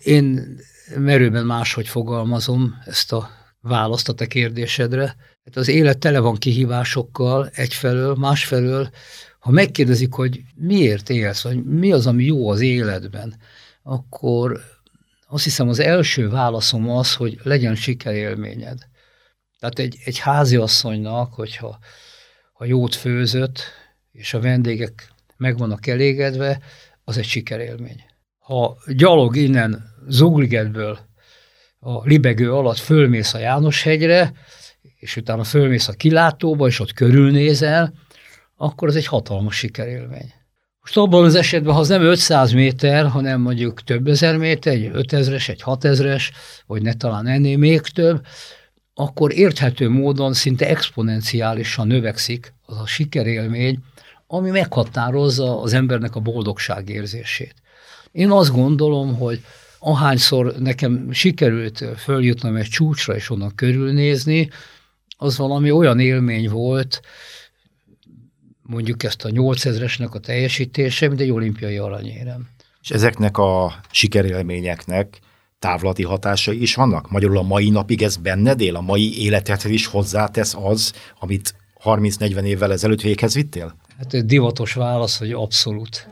Én 0.01 0.57
merőben 0.97 1.47
máshogy 1.47 1.89
fogalmazom 1.89 2.83
ezt 2.85 3.13
a 3.13 3.31
választ 3.61 4.09
a 4.09 4.13
te 4.13 4.27
kérdésedre. 4.27 5.17
Hát 5.45 5.57
az 5.57 5.69
élet 5.69 5.99
tele 5.99 6.19
van 6.19 6.37
kihívásokkal 6.37 7.51
egyfelől, 7.55 8.15
másfelől, 8.15 8.91
ha 9.39 9.51
megkérdezik, 9.51 10.13
hogy 10.13 10.41
miért 10.55 11.11
élsz, 11.11 11.43
vagy 11.43 11.65
mi 11.65 11.93
az, 11.93 12.07
ami 12.07 12.25
jó 12.25 12.49
az 12.49 12.61
életben, 12.61 13.37
akkor 13.83 14.61
azt 15.29 15.45
hiszem 15.45 15.69
az 15.69 15.79
első 15.79 16.29
válaszom 16.29 16.91
az, 16.91 17.15
hogy 17.15 17.39
legyen 17.43 17.75
sikerélményed. 17.75 18.79
Tehát 19.59 19.79
egy, 19.79 19.99
egy 20.05 20.19
háziasszonynak, 20.19 21.35
hogyha 21.35 21.79
ha 22.53 22.65
jót 22.65 22.95
főzött, 22.95 23.63
és 24.13 24.35
a 24.35 24.41
vendégek 24.41 25.12
meg 25.43 25.59
vannak 25.59 25.87
elégedve, 25.87 26.61
az 27.05 27.19
egy 27.19 27.25
sikerélmény. 27.25 28.05
Ha 28.39 28.77
gyalog 28.87 29.37
innen 29.37 29.85
Zugligetből 30.09 30.99
a 31.79 32.07
libegő 32.07 32.53
alatt 32.53 32.79
fölmész 32.79 33.35
a 33.35 33.39
Jánoshegyre, 33.39 34.33
és 34.97 35.17
utána 35.17 35.45
fölmész 35.45 35.89
a 35.89 35.93
kilátóba, 35.93 36.67
és 36.67 36.81
ott 36.81 36.93
körülnézel, 36.93 37.93
akkor 38.57 38.89
az 38.89 38.97
egy 38.97 39.07
hatalmas 39.07 39.57
sikerélmény. 39.57 40.33
Most 40.81 40.97
abban 40.97 41.25
az 41.25 41.35
esetben, 41.35 41.75
ha 41.75 41.81
az 41.81 41.89
nem 41.89 42.03
500 42.03 42.53
méter, 42.53 43.07
hanem 43.07 43.41
mondjuk 43.41 43.83
több 43.83 44.07
ezer 44.07 44.37
méter, 44.37 44.73
egy 44.73 44.91
5000-es, 44.95 45.49
egy 45.49 45.63
6000-es, 45.65 46.23
vagy 46.67 46.83
ne 46.83 46.95
talán 46.95 47.27
ennél 47.27 47.59
még 47.59 47.81
több, 47.81 48.27
akkor 48.95 49.33
érthető 49.33 49.89
módon 49.89 50.33
szinte 50.33 50.69
exponenciálisan 50.69 51.87
növekszik 51.87 52.55
az 52.67 52.79
a 52.79 52.87
sikerélmény, 52.87 53.79
ami 54.35 54.51
meghatározza 54.51 55.61
az 55.61 55.73
embernek 55.73 56.17
a 56.17 56.21
boldogság 56.21 56.89
érzését. 56.89 57.55
Én 58.13 58.31
azt 58.31 58.53
gondolom, 58.53 59.15
hogy 59.17 59.45
ahányszor 59.79 60.55
nekem 60.59 61.13
sikerült 61.13 61.85
följutnom 61.97 62.57
egy 62.57 62.69
csúcsra 62.69 63.15
és 63.15 63.31
onnan 63.31 63.55
körülnézni, 63.55 64.51
az 65.17 65.37
valami 65.37 65.71
olyan 65.71 66.01
élmény 66.01 66.49
volt, 66.49 67.01
mondjuk 68.63 69.03
ezt 69.03 69.25
a 69.25 69.29
8000-esnek 69.29 70.11
a 70.11 70.19
teljesítése, 70.19 71.09
mint 71.09 71.21
egy 71.21 71.31
olimpiai 71.31 71.77
aranyérem. 71.77 72.49
És 72.83 72.91
ezeknek 72.91 73.39
a 73.39 73.75
sikerélményeknek 73.91 75.19
távlati 75.59 76.03
hatásai 76.03 76.63
is 76.63 76.75
vannak? 76.75 77.11
Magyarul 77.11 77.39
a 77.39 77.43
mai 77.43 77.71
napig 77.71 78.03
ez 78.03 78.17
benned 78.17 78.61
él? 78.61 78.77
A 78.77 78.81
mai 78.81 79.23
életedhez 79.23 79.71
is 79.71 79.87
hozzátesz 79.87 80.55
az, 80.55 80.93
amit 81.19 81.55
30-40 81.85 82.43
évvel 82.43 82.73
ezelőtt 82.73 83.01
véghez 83.01 83.35
vittél? 83.35 83.75
Hát 83.99 84.15
egy 84.15 84.25
divatos 84.25 84.73
válasz, 84.73 85.19
hogy 85.19 85.33
abszolút. 85.33 86.09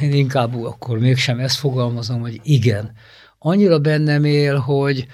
Én 0.00 0.12
inkább 0.12 0.64
akkor 0.64 0.98
mégsem 0.98 1.38
ezt 1.38 1.56
fogalmazom, 1.56 2.20
hogy 2.20 2.40
igen. 2.42 2.92
Annyira 3.38 3.78
bennem 3.78 4.24
él, 4.24 4.56
hogy 4.56 5.06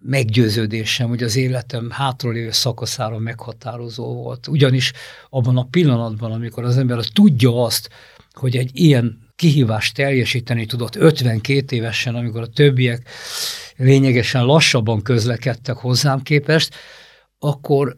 meggyőződésem, 0.00 1.08
hogy 1.08 1.22
az 1.22 1.36
életem 1.36 1.90
hátralévő 1.90 2.50
szakaszára 2.50 3.18
meghatározó 3.18 4.14
volt. 4.14 4.46
Ugyanis 4.46 4.92
abban 5.30 5.56
a 5.56 5.66
pillanatban, 5.70 6.32
amikor 6.32 6.64
az 6.64 6.76
ember 6.76 7.04
tudja 7.12 7.64
azt, 7.64 7.88
hogy 8.32 8.56
egy 8.56 8.70
ilyen 8.72 9.18
kihívást 9.36 9.94
teljesíteni 9.94 10.66
tudott 10.66 10.96
52 10.96 11.76
évesen, 11.76 12.14
amikor 12.14 12.40
a 12.40 12.46
többiek 12.46 13.08
lényegesen 13.76 14.44
lassabban 14.44 15.02
közlekedtek 15.02 15.76
hozzám 15.76 16.22
képest, 16.22 16.74
akkor 17.38 17.96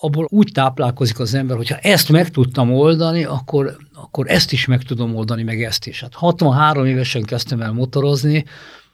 abból 0.00 0.26
úgy 0.28 0.50
táplálkozik 0.52 1.18
az 1.20 1.34
ember, 1.34 1.56
hogyha 1.56 1.76
ezt 1.76 2.08
meg 2.08 2.30
tudtam 2.30 2.72
oldani, 2.72 3.24
akkor, 3.24 3.76
akkor 3.94 4.30
ezt 4.30 4.52
is 4.52 4.66
meg 4.66 4.82
tudom 4.82 5.14
oldani, 5.14 5.42
meg 5.42 5.62
ezt 5.62 5.86
is. 5.86 6.00
Hát 6.00 6.14
63 6.14 6.86
évesen 6.86 7.22
kezdtem 7.22 7.60
el 7.60 7.72
motorozni, 7.72 8.44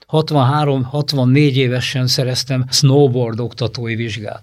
63-64 0.08 1.52
évesen 1.52 2.06
szereztem 2.06 2.64
snowboard 2.70 3.40
oktatói 3.40 3.94
vizsgát. 3.94 4.42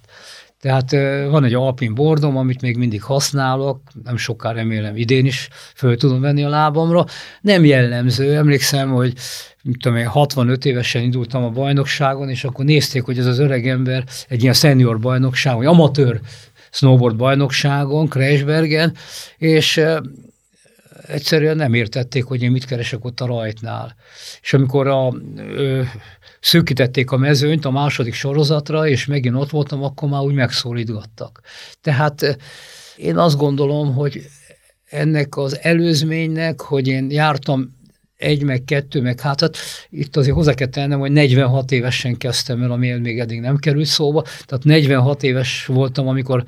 Tehát 0.60 0.92
van 1.30 1.44
egy 1.44 1.54
alpin 1.54 1.94
bordom, 1.94 2.38
amit 2.38 2.62
még 2.62 2.78
mindig 2.78 3.04
használok, 3.04 3.82
nem 4.04 4.18
sokkal 4.18 4.54
remélem 4.54 4.96
idén 4.96 5.26
is 5.26 5.48
föl 5.76 5.98
tudom 5.98 6.22
venni 6.22 6.44
a 6.44 6.50
lábamra. 6.50 7.06
Nem 7.42 7.66
jellemző, 7.66 8.36
emlékszem, 8.36 8.90
hogy 8.90 9.14
tudom 9.80 9.98
én, 9.98 10.08
65 10.08 10.66
évesen 10.66 11.02
indultam 11.02 11.44
a 11.44 11.50
bajnokságon, 11.50 12.30
és 12.30 12.44
akkor 12.44 12.66
nézték, 12.66 13.04
hogy 13.04 13.18
ez 13.18 13.26
az 13.26 13.40
öreg 13.40 13.68
ember 13.68 14.04
egy 14.28 14.42
ilyen 14.42 14.54
senior 14.54 15.00
bajnokság, 15.00 15.56
vagy 15.56 15.66
amatőr 15.66 16.20
snowboard 16.74 17.16
bajnokságon, 17.16 18.08
Kreisbergen, 18.08 18.96
és 19.38 19.82
egyszerűen 21.08 21.56
nem 21.56 21.74
értették, 21.74 22.24
hogy 22.24 22.42
én 22.42 22.52
mit 22.52 22.66
keresek 22.66 23.06
ott 23.06 23.20
a 23.20 23.26
rajtnál. 23.26 23.96
És 24.42 24.54
amikor 24.54 24.88
a, 24.88 25.14
ö, 25.36 25.82
szűkítették 26.40 27.12
a 27.12 27.18
mezőnyt 27.18 27.66
a 27.66 27.72
második 27.72 28.14
sorozatra, 28.14 28.88
és 28.88 29.06
megint 29.06 29.36
ott 29.36 29.50
voltam, 29.50 29.84
akkor 29.84 30.10
már 30.10 30.22
úgy 30.22 30.34
megszólítgattak. 30.34 31.42
Tehát 31.82 32.38
én 32.96 33.18
azt 33.18 33.38
gondolom, 33.38 33.94
hogy 33.94 34.30
ennek 34.86 35.38
az 35.38 35.60
előzménynek, 35.62 36.62
hogy 36.62 36.88
én 36.88 37.12
jártam 37.12 37.82
egy, 38.24 38.44
meg 38.44 38.64
kettő, 38.64 39.02
meg 39.02 39.20
hát 39.20 39.50
itt 39.90 40.16
azért 40.16 40.36
hozzá 40.36 40.54
kell 40.54 40.68
tennem, 40.68 41.00
hogy 41.00 41.12
46 41.12 41.72
évesen 41.72 42.18
kezdtem 42.18 42.64
el, 42.64 42.72
ami 42.72 42.92
még 42.92 43.20
eddig 43.20 43.40
nem 43.40 43.58
került 43.58 43.86
szóba, 43.86 44.22
tehát 44.46 44.64
46 44.64 45.24
éves 45.24 45.66
voltam, 45.66 46.08
amikor, 46.08 46.44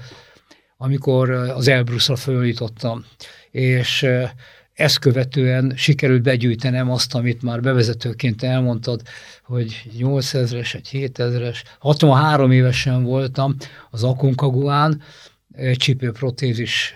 amikor 0.77 1.29
az 1.29 1.67
Elbrusra 1.67 2.15
fölítottam, 2.15 3.05
és 3.51 4.07
ezt 4.73 4.99
követően 4.99 5.73
sikerült 5.75 6.21
begyűjtenem 6.21 6.91
azt, 6.91 7.15
amit 7.15 7.41
már 7.41 7.61
bevezetőként 7.61 8.43
elmondtad, 8.43 9.01
hogy 9.43 9.83
8000-es, 9.99 10.75
egy 10.75 10.89
7000-es, 10.91 11.57
63 11.79 12.51
évesen 12.51 13.03
voltam 13.03 13.55
az 13.89 14.03
Akonkaguán, 14.03 15.01
csípőprotézis 15.75 16.93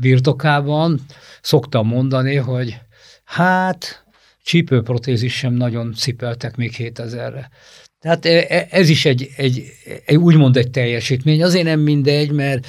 birtokában. 0.00 1.00
Szoktam 1.40 1.86
mondani, 1.86 2.36
hogy 2.36 2.78
hát 3.24 4.01
csípőprotézis 4.42 5.34
sem 5.34 5.52
nagyon 5.52 5.92
cipeltek 5.94 6.56
még 6.56 6.74
7000-re. 6.78 7.50
Tehát 7.98 8.24
e, 8.24 8.46
e, 8.48 8.66
ez 8.70 8.88
is 8.88 9.04
egy, 9.04 9.28
egy, 9.36 9.64
egy 10.04 10.16
úgymond 10.16 10.56
egy 10.56 10.70
teljesítmény. 10.70 11.42
Azért 11.42 11.64
nem 11.64 11.80
mindegy, 11.80 12.32
mert 12.32 12.66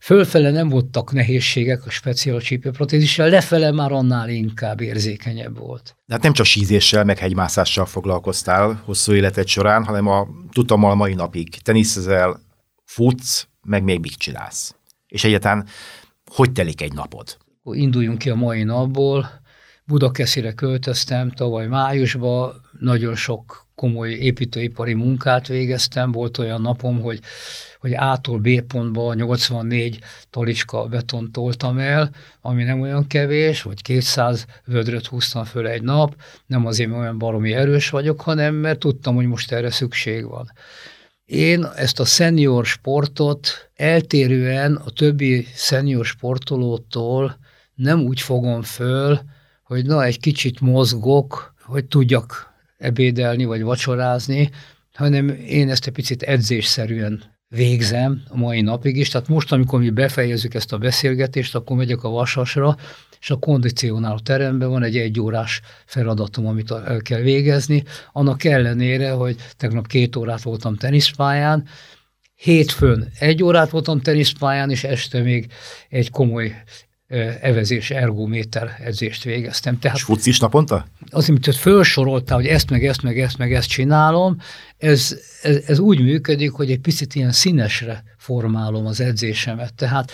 Fölfele 0.00 0.50
nem 0.50 0.68
voltak 0.68 1.12
nehézségek 1.12 1.86
a 1.86 1.90
speciál 1.90 2.40
csípőprotézissel, 2.40 3.28
lefele 3.28 3.70
már 3.70 3.92
annál 3.92 4.28
inkább 4.28 4.80
érzékenyebb 4.80 5.58
volt. 5.58 5.96
De 6.06 6.14
hát 6.14 6.22
nem 6.22 6.32
csak 6.32 6.46
sízéssel, 6.46 7.04
meg 7.04 7.18
hegymászással 7.18 7.86
foglalkoztál 7.86 8.82
hosszú 8.84 9.12
életed 9.12 9.46
során, 9.46 9.84
hanem 9.84 10.06
a 10.06 10.28
tudtam 10.52 10.84
a 10.84 10.94
mai 10.94 11.14
napig 11.14 11.48
teniszezel, 11.48 12.40
futsz, 12.84 13.48
meg 13.66 13.82
még 13.82 14.00
mit 14.00 14.14
csinálsz. 14.14 14.74
És 15.08 15.24
egyáltalán 15.24 15.66
hogy 16.24 16.52
telik 16.52 16.80
egy 16.82 16.92
napod? 16.92 17.36
Induljunk 17.64 18.18
ki 18.18 18.30
a 18.30 18.34
mai 18.34 18.62
napból. 18.62 19.41
Budakeszire 19.84 20.52
költöztem 20.52 21.30
tavaly 21.30 21.66
májusban, 21.66 22.60
nagyon 22.78 23.14
sok 23.14 23.66
komoly 23.74 24.10
építőipari 24.10 24.94
munkát 24.94 25.46
végeztem. 25.46 26.12
Volt 26.12 26.38
olyan 26.38 26.60
napom, 26.60 27.00
hogy 27.00 27.20
hogy 27.82 27.94
A-tól 27.94 28.38
B 28.38 28.60
pontba 28.60 29.14
84 29.14 29.98
talicska 30.30 30.86
beton 30.86 31.32
toltam 31.32 31.78
el, 31.78 32.10
ami 32.40 32.62
nem 32.62 32.80
olyan 32.80 33.06
kevés, 33.06 33.62
vagy 33.62 33.82
200 33.82 34.46
vödröt 34.64 35.06
húztam 35.06 35.44
föl 35.44 35.66
egy 35.66 35.82
nap, 35.82 36.16
nem 36.46 36.66
azért, 36.66 36.88
mert 36.88 37.00
olyan 37.00 37.18
baromi 37.18 37.52
erős 37.52 37.90
vagyok, 37.90 38.20
hanem 38.20 38.54
mert 38.54 38.78
tudtam, 38.78 39.14
hogy 39.14 39.26
most 39.26 39.52
erre 39.52 39.70
szükség 39.70 40.28
van. 40.28 40.52
Én 41.24 41.64
ezt 41.76 42.00
a 42.00 42.04
szenior 42.04 42.66
sportot 42.66 43.70
eltérően 43.74 44.74
a 44.74 44.90
többi 44.90 45.46
szenior 45.54 46.04
sportolótól 46.04 47.38
nem 47.74 48.00
úgy 48.00 48.20
fogom 48.20 48.62
föl, 48.62 49.20
hogy 49.72 49.86
na, 49.86 50.04
egy 50.04 50.20
kicsit 50.20 50.60
mozgok, 50.60 51.54
hogy 51.62 51.84
tudjak 51.84 52.52
ebédelni 52.78 53.44
vagy 53.44 53.62
vacsorázni, 53.62 54.50
hanem 54.94 55.28
én 55.46 55.70
ezt 55.70 55.86
egy 55.86 55.92
picit 55.92 56.22
edzésszerűen 56.22 57.22
végzem 57.48 58.22
a 58.28 58.36
mai 58.36 58.60
napig 58.60 58.96
is. 58.96 59.08
Tehát 59.08 59.28
most, 59.28 59.52
amikor 59.52 59.80
mi 59.80 59.90
befejezzük 59.90 60.54
ezt 60.54 60.72
a 60.72 60.78
beszélgetést, 60.78 61.54
akkor 61.54 61.76
megyek 61.76 62.02
a 62.02 62.08
vasasra, 62.08 62.76
és 63.20 63.30
a 63.30 63.36
kondicionáló 63.36 64.18
teremben 64.18 64.68
van 64.68 64.82
egy 64.82 64.96
egyórás 64.96 65.60
feladatom, 65.86 66.46
amit 66.46 66.70
el 66.70 67.00
kell 67.02 67.20
végezni. 67.20 67.84
Annak 68.12 68.44
ellenére, 68.44 69.10
hogy 69.10 69.36
tegnap 69.56 69.86
két 69.86 70.16
órát 70.16 70.42
voltam 70.42 70.76
teniszpályán, 70.76 71.64
hétfőn 72.34 73.08
egy 73.18 73.42
órát 73.42 73.70
voltam 73.70 74.00
teniszpályán, 74.00 74.70
és 74.70 74.84
este 74.84 75.20
még 75.20 75.52
egy 75.88 76.10
komoly 76.10 76.54
evezés 77.40 77.90
ergométer 77.90 78.80
edzést 78.84 79.24
végeztem. 79.24 79.78
Tehát 79.78 79.96
és 79.96 80.02
futsz 80.02 80.26
is 80.26 80.38
naponta? 80.38 80.86
Az, 81.10 81.28
amit 81.28 81.56
felsoroltál, 81.56 82.36
hogy 82.36 82.46
ezt, 82.46 82.70
meg 82.70 82.86
ezt, 82.86 83.02
meg 83.02 83.20
ezt, 83.20 83.38
meg 83.38 83.52
ezt 83.54 83.68
csinálom, 83.68 84.36
ez, 84.78 85.18
ez, 85.42 85.56
ez 85.66 85.78
úgy 85.78 86.00
működik, 86.00 86.50
hogy 86.50 86.70
egy 86.70 86.80
picit 86.80 87.14
ilyen 87.14 87.32
színesre 87.32 88.04
formálom 88.18 88.86
az 88.86 89.00
edzésemet. 89.00 89.74
Tehát 89.74 90.12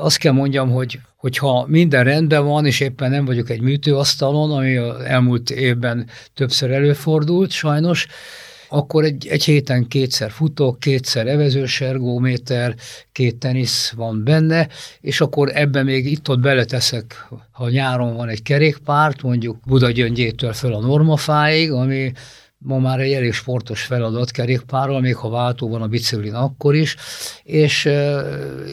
azt 0.00 0.16
kell 0.16 0.32
mondjam, 0.32 0.70
hogy 0.70 1.00
hogyha 1.16 1.66
minden 1.68 2.04
rendben 2.04 2.44
van, 2.44 2.66
és 2.66 2.80
éppen 2.80 3.10
nem 3.10 3.24
vagyok 3.24 3.50
egy 3.50 3.60
műtőasztalon, 3.60 4.50
ami 4.50 4.76
elmúlt 5.04 5.50
évben 5.50 6.08
többször 6.34 6.70
előfordult 6.70 7.50
sajnos, 7.50 8.06
akkor 8.74 9.04
egy, 9.04 9.26
egy 9.26 9.44
héten 9.44 9.88
kétszer 9.88 10.30
futok, 10.30 10.80
kétszer 10.80 11.26
evezős 11.26 11.80
ergométer, 11.80 12.74
két 13.12 13.36
tenisz 13.36 13.92
van 13.96 14.24
benne, 14.24 14.68
és 15.00 15.20
akkor 15.20 15.50
ebben 15.54 15.84
még 15.84 16.10
itt-ott 16.10 16.40
beleteszek, 16.40 17.28
ha 17.50 17.68
nyáron 17.68 18.16
van 18.16 18.28
egy 18.28 18.42
kerékpárt, 18.42 19.22
mondjuk 19.22 19.56
Budagyöngyétől 19.66 20.52
föl 20.52 20.74
a 20.74 20.80
normafáig, 20.80 21.72
ami 21.72 22.12
ma 22.58 22.78
már 22.78 23.00
egy 23.00 23.12
elég 23.12 23.32
sportos 23.32 23.82
feladat 23.82 24.30
kerékpárral, 24.30 25.00
még 25.00 25.16
ha 25.16 25.28
váltó 25.28 25.68
van 25.68 25.82
a 25.82 25.86
biciklin 25.86 26.34
akkor 26.34 26.74
is, 26.74 26.96
és 27.42 27.86
e, 27.86 28.22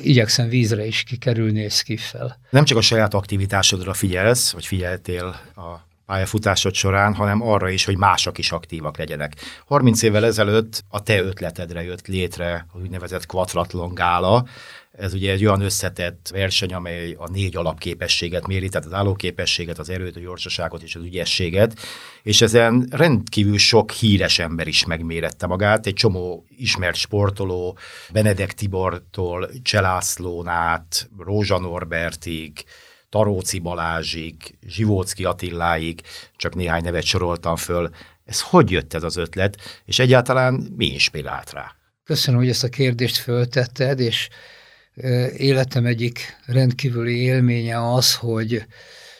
igyekszem 0.04 0.50
vízre 0.50 0.86
is 0.86 1.04
kikerülni 1.04 1.64
egy 1.64 1.72
skiffel. 1.72 2.40
Nem 2.50 2.64
csak 2.64 2.78
a 2.78 2.82
saját 2.82 3.14
aktivitásodra 3.14 3.94
figyelsz, 3.94 4.52
vagy 4.52 4.66
figyeltél 4.66 5.26
a 5.56 5.90
pályafutásod 6.06 6.74
során, 6.74 7.14
hanem 7.14 7.42
arra 7.42 7.70
is, 7.70 7.86
hogy 7.86 7.98
mások 7.98 8.38
is 8.38 8.52
aktívak 8.52 8.98
legyenek. 8.98 9.36
30 9.66 10.02
évvel 10.02 10.26
ezelőtt 10.26 10.84
a 10.88 11.04
te 11.04 11.22
ötletedre 11.22 11.84
jött 11.84 12.08
létre 12.08 12.66
az 12.74 12.82
úgynevezett 12.82 13.26
Quatratlon 13.26 13.94
Gála, 13.94 14.46
ez 14.92 15.14
ugye 15.14 15.32
egy 15.32 15.46
olyan 15.46 15.62
összetett 15.62 16.30
verseny, 16.34 16.74
amely 16.74 17.16
a 17.18 17.30
négy 17.30 17.56
alapképességet 17.56 18.48
méri, 18.48 18.70
tehát 18.70 18.88
az 18.88 18.94
állóképességet, 18.94 19.80
az 19.80 19.90
erőt, 19.90 20.16
a 20.16 20.20
gyorsaságot 20.20 20.84
és 20.84 20.96
az 20.96 21.04
ügyességet, 21.04 21.80
és 22.24 22.42
ezen 22.42 22.88
rendkívül 22.92 23.58
sok 23.58 23.92
híres 23.92 24.40
ember 24.40 24.68
is 24.68 24.86
megmérette 24.86 25.48
magát, 25.48 25.86
egy 25.86 25.94
csomó 25.94 26.46
ismert 26.50 26.96
sportoló, 26.96 27.78
Benedek 28.12 28.54
Tibortól, 28.54 29.50
Cselászlón 29.62 30.48
át, 30.48 31.10
Rózsa 31.18 31.60
Norbertig, 31.60 32.64
Taróci 33.12 33.60
Balázsig, 33.60 34.36
Zsivócki 34.67 35.24
Attiláig, 35.24 36.02
csak 36.36 36.56
néhány 36.56 36.84
nevet 36.84 37.04
soroltam 37.04 37.56
föl, 37.56 37.89
Ez 38.26 38.41
hogy 38.41 38.71
jött 38.71 38.93
ez 38.93 39.04
az 39.04 39.17
ötlet, 39.17 39.82
és 39.86 40.00
egyáltalán 40.00 40.74
mi 40.76 40.86
inspirált 40.86 41.52
rá? 41.52 41.76
Köszönöm, 42.04 42.39
hogy 42.39 42.50
ezt 42.50 42.63
a 42.63 42.69
kérdést 42.69 43.17
föltetted, 43.17 44.00
és 44.00 44.30
életem 45.38 45.86
egyik 45.86 46.38
rendkívüli 46.45 47.21
élménye 47.21 47.93
az, 47.93 48.15
hogy 48.15 48.65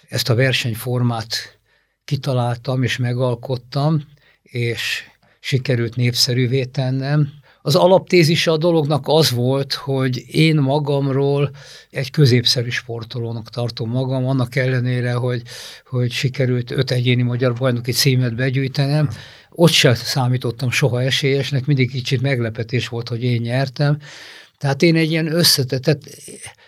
ezt 0.10 0.30
a 0.30 0.36
versenyformát 0.36 1.60
kitaláltam 2.06 2.84
és 2.84 2.98
megalkottam, 2.98 4.04
és 4.42 5.04
sikerült 5.40 5.96
népszerűvé 5.96 6.66
tennem. 6.66 7.34
Az 7.62 7.76
alaptézise 7.76 8.52
a 8.52 8.58
dolognak 8.58 9.04
az 9.08 9.32
volt, 9.32 9.74
hogy 9.74 10.24
én 10.28 10.56
magamról 10.56 11.52
egy 11.90 12.12
középszerű 12.12 12.70
sportolónak 12.70 13.50
tartom 13.50 13.90
magam, 13.90 14.26
annak 14.26 14.56
ellenére, 14.56 15.14
hogy, 15.14 15.42
hogy 15.86 16.12
sikerült 16.12 16.72
öt 16.72 16.92
egyéni 16.92 17.22
magyar 17.22 17.54
bajnoki 17.54 17.92
címet 17.92 18.36
begyűjtenem, 18.36 19.10
ott 19.50 19.72
sem 19.72 19.94
számítottam 19.94 20.72
soha 20.72 21.02
esélyesnek, 21.02 21.66
mindig 21.66 21.92
kicsit 21.92 22.22
meglepetés 22.22 22.88
volt, 22.88 23.10
hogy 23.10 23.24
én 23.24 23.42
nyertem. 23.42 23.98
Tehát 24.58 24.82
én 24.82 24.96
egy 24.96 25.12
ilyen 25.12 25.34
összetett, 25.34 26.10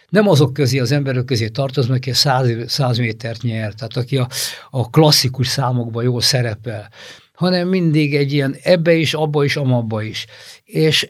nem 0.09 0.27
azok 0.27 0.53
közé, 0.53 0.79
az 0.79 0.91
emberek 0.91 1.25
közé 1.25 1.47
tartozom, 1.47 1.95
aki 1.95 2.13
száz, 2.13 2.49
száz 2.67 2.97
métert 2.97 3.41
nyer, 3.41 3.73
tehát 3.73 3.97
aki 3.97 4.17
a, 4.17 4.27
a 4.69 4.89
klasszikus 4.89 5.47
számokban 5.47 6.03
jól 6.03 6.21
szerepel, 6.21 6.89
hanem 7.33 7.67
mindig 7.67 8.15
egy 8.15 8.33
ilyen 8.33 8.55
ebbe 8.63 8.93
is, 8.93 9.13
abba 9.13 9.43
is, 9.43 9.55
amabba 9.55 10.01
is. 10.01 10.25
És 10.63 11.07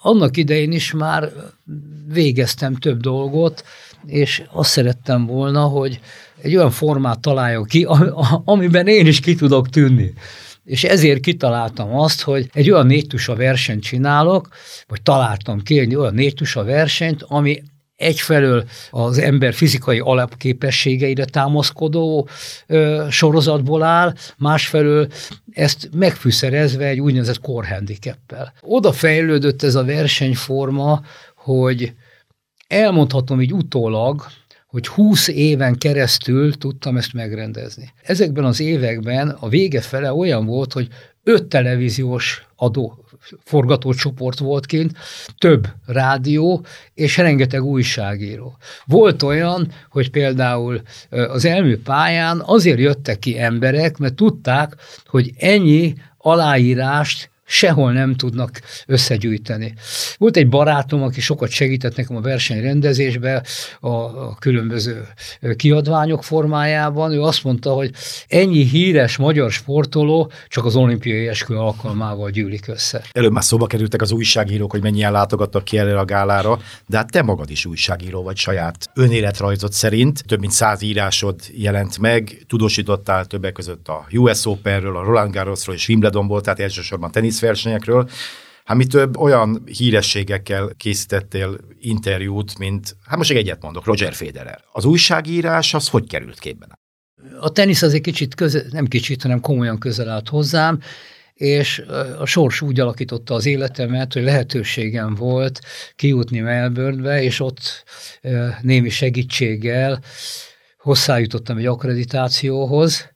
annak 0.00 0.36
idején 0.36 0.72
is 0.72 0.92
már 0.92 1.32
végeztem 2.12 2.74
több 2.74 3.00
dolgot, 3.00 3.64
és 4.06 4.42
azt 4.52 4.70
szerettem 4.70 5.26
volna, 5.26 5.62
hogy 5.62 6.00
egy 6.42 6.56
olyan 6.56 6.70
formát 6.70 7.20
találjak 7.20 7.66
ki, 7.66 7.86
amiben 8.44 8.86
én 8.86 9.06
is 9.06 9.20
ki 9.20 9.34
tudok 9.34 9.68
tűnni. 9.68 10.12
És 10.64 10.84
ezért 10.84 11.20
kitaláltam 11.20 11.98
azt, 11.98 12.22
hogy 12.22 12.48
egy 12.52 12.70
olyan 12.70 12.86
négytusa 12.86 13.34
versenyt 13.34 13.82
csinálok, 13.82 14.48
vagy 14.86 15.02
találtam 15.02 15.62
ki 15.62 15.78
egy 15.78 15.94
olyan 15.94 16.14
négytusa 16.14 16.64
versenyt, 16.64 17.22
ami 17.28 17.62
egyfelől 17.96 18.64
az 18.90 19.18
ember 19.18 19.54
fizikai 19.54 19.98
alapképességeire 19.98 21.24
támaszkodó 21.24 22.28
ö, 22.66 23.06
sorozatból 23.10 23.82
áll, 23.82 24.14
másfelől 24.36 25.08
ezt 25.54 25.88
megfűszerezve 25.92 26.86
egy 26.86 27.00
úgynevezett 27.00 27.40
korhandikeppel. 27.40 28.52
Oda 28.60 28.92
fejlődött 28.92 29.62
ez 29.62 29.74
a 29.74 29.84
versenyforma, 29.84 31.02
hogy 31.36 31.92
elmondhatom 32.66 33.40
így 33.40 33.52
utólag, 33.52 34.26
hogy 34.66 34.86
20 34.86 35.28
éven 35.28 35.78
keresztül 35.78 36.54
tudtam 36.54 36.96
ezt 36.96 37.12
megrendezni. 37.12 37.92
Ezekben 38.02 38.44
az 38.44 38.60
években 38.60 39.28
a 39.28 39.48
vége 39.48 39.80
fele 39.80 40.12
olyan 40.12 40.46
volt, 40.46 40.72
hogy 40.72 40.88
öt 41.22 41.44
televíziós 41.44 42.46
adó 42.56 43.03
forgatócsoport 43.44 44.38
volt 44.38 44.66
kint, 44.66 44.92
több 45.38 45.66
rádió 45.86 46.64
és 46.94 47.16
rengeteg 47.16 47.62
újságíró. 47.62 48.56
Volt 48.84 49.22
olyan, 49.22 49.72
hogy 49.90 50.10
például 50.10 50.82
az 51.10 51.44
elmű 51.44 51.76
pályán 51.76 52.42
azért 52.44 52.78
jöttek 52.78 53.18
ki 53.18 53.38
emberek, 53.38 53.98
mert 53.98 54.14
tudták, 54.14 54.76
hogy 55.06 55.32
ennyi 55.38 55.94
aláírást 56.18 57.30
sehol 57.46 57.92
nem 57.92 58.14
tudnak 58.14 58.60
összegyűjteni. 58.86 59.74
Volt 60.18 60.36
egy 60.36 60.48
barátom, 60.48 61.02
aki 61.02 61.20
sokat 61.20 61.50
segített 61.50 61.96
nekem 61.96 62.16
a 62.16 62.20
versenyrendezésbe, 62.20 63.44
a, 63.80 63.88
a 63.88 64.36
különböző 64.38 65.06
kiadványok 65.56 66.24
formájában. 66.24 67.12
Ő 67.12 67.22
azt 67.22 67.44
mondta, 67.44 67.72
hogy 67.72 67.90
ennyi 68.28 68.64
híres 68.64 69.16
magyar 69.16 69.50
sportoló 69.50 70.30
csak 70.48 70.64
az 70.64 70.76
olimpiai 70.76 71.26
eskü 71.28 71.54
alkalmával 71.54 72.30
gyűlik 72.30 72.68
össze. 72.68 73.02
Előbb 73.12 73.32
már 73.32 73.44
szóba 73.44 73.66
kerültek 73.66 74.02
az 74.02 74.12
újságírók, 74.12 74.70
hogy 74.70 74.82
mennyien 74.82 75.12
látogattak 75.12 75.64
ki 75.64 75.78
erre 75.78 75.98
a 75.98 76.04
gálára, 76.04 76.58
de 76.86 76.96
hát 76.96 77.10
te 77.10 77.22
magad 77.22 77.50
is 77.50 77.66
újságíró 77.66 78.22
vagy 78.22 78.36
saját 78.36 78.90
önéletrajzot 78.94 79.72
szerint. 79.72 80.24
Több 80.26 80.40
mint 80.40 80.52
száz 80.52 80.82
írásod 80.82 81.40
jelent 81.52 81.98
meg, 81.98 82.44
tudósítottál 82.48 83.24
többek 83.24 83.52
között 83.52 83.88
a 83.88 84.06
US 84.12 84.46
Openről, 84.46 84.96
a 84.96 85.02
Roland 85.02 85.34
Garrosról 85.34 85.74
és 85.74 85.88
Wimbledonból, 85.88 86.40
tehát 86.40 86.60
elsősorban 86.60 87.10
tenisz 87.10 87.33
teniszversenyekről, 87.34 88.08
Hát 88.64 88.76
mi 88.76 88.86
több 88.86 89.16
olyan 89.16 89.62
hírességekkel 89.78 90.72
készítettél 90.76 91.58
interjút, 91.80 92.58
mint, 92.58 92.96
hát 93.06 93.16
most 93.16 93.30
egyet 93.30 93.62
mondok, 93.62 93.84
Roger 93.84 94.14
Federer. 94.14 94.60
Az 94.72 94.84
újságírás 94.84 95.74
az 95.74 95.88
hogy 95.88 96.06
került 96.06 96.38
képben? 96.38 96.78
A 97.40 97.50
tenisz 97.50 97.82
az 97.82 97.94
egy 97.94 98.00
kicsit, 98.00 98.34
közel, 98.34 98.62
nem 98.70 98.86
kicsit, 98.86 99.22
hanem 99.22 99.40
komolyan 99.40 99.78
közel 99.78 100.08
állt 100.08 100.28
hozzám, 100.28 100.78
és 101.34 101.84
a 102.18 102.26
sors 102.26 102.60
úgy 102.60 102.80
alakította 102.80 103.34
az 103.34 103.46
életemet, 103.46 104.12
hogy 104.12 104.22
lehetőségem 104.22 105.14
volt 105.14 105.60
kijutni 105.96 106.40
Melbournebe, 106.40 107.22
és 107.22 107.40
ott 107.40 107.84
némi 108.60 108.88
segítséggel 108.88 110.02
hozzájutottam 110.78 111.56
egy 111.56 111.66
akkreditációhoz, 111.66 113.13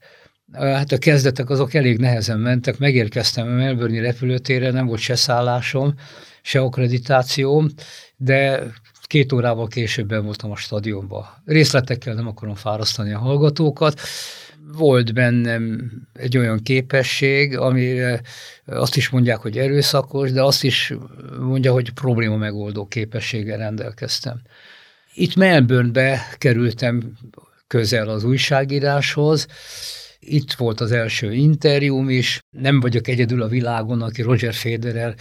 Hát 0.52 0.92
a 0.92 0.98
kezdetek 0.98 1.50
azok 1.50 1.74
elég 1.74 1.98
nehezen 1.98 2.38
mentek, 2.38 2.78
megérkeztem 2.78 3.46
a 3.46 3.50
Melbourne 3.50 4.00
repülőtérre, 4.00 4.70
nem 4.70 4.86
volt 4.86 5.00
se 5.00 5.14
szállásom, 5.14 5.94
se 6.42 6.60
akkreditációm, 6.60 7.68
de 8.16 8.62
két 9.02 9.32
órával 9.32 9.66
későbben 9.66 10.24
voltam 10.24 10.50
a 10.50 10.56
stadionban. 10.56 11.26
Részletekkel 11.44 12.14
nem 12.14 12.26
akarom 12.26 12.54
fárasztani 12.54 13.12
a 13.12 13.18
hallgatókat. 13.18 14.00
Volt 14.72 15.14
bennem 15.14 15.92
egy 16.14 16.38
olyan 16.38 16.62
képesség, 16.62 17.58
amire 17.58 18.20
azt 18.64 18.96
is 18.96 19.08
mondják, 19.08 19.38
hogy 19.38 19.58
erőszakos, 19.58 20.32
de 20.32 20.42
azt 20.42 20.64
is 20.64 20.94
mondja, 21.40 21.72
hogy 21.72 21.92
probléma 21.92 22.36
megoldó 22.36 22.86
képességgel 22.86 23.58
rendelkeztem. 23.58 24.40
Itt 25.14 25.36
Melbournebe 25.36 26.28
kerültem 26.38 27.12
közel 27.66 28.08
az 28.08 28.24
újságíráshoz, 28.24 29.46
itt 30.20 30.52
volt 30.52 30.80
az 30.80 30.92
első 30.92 31.32
interjúm 31.32 32.10
is. 32.10 32.40
Nem 32.50 32.80
vagyok 32.80 33.08
egyedül 33.08 33.42
a 33.42 33.48
világon, 33.48 34.02
aki 34.02 34.22
Roger 34.22 34.54
Federer 34.54 35.14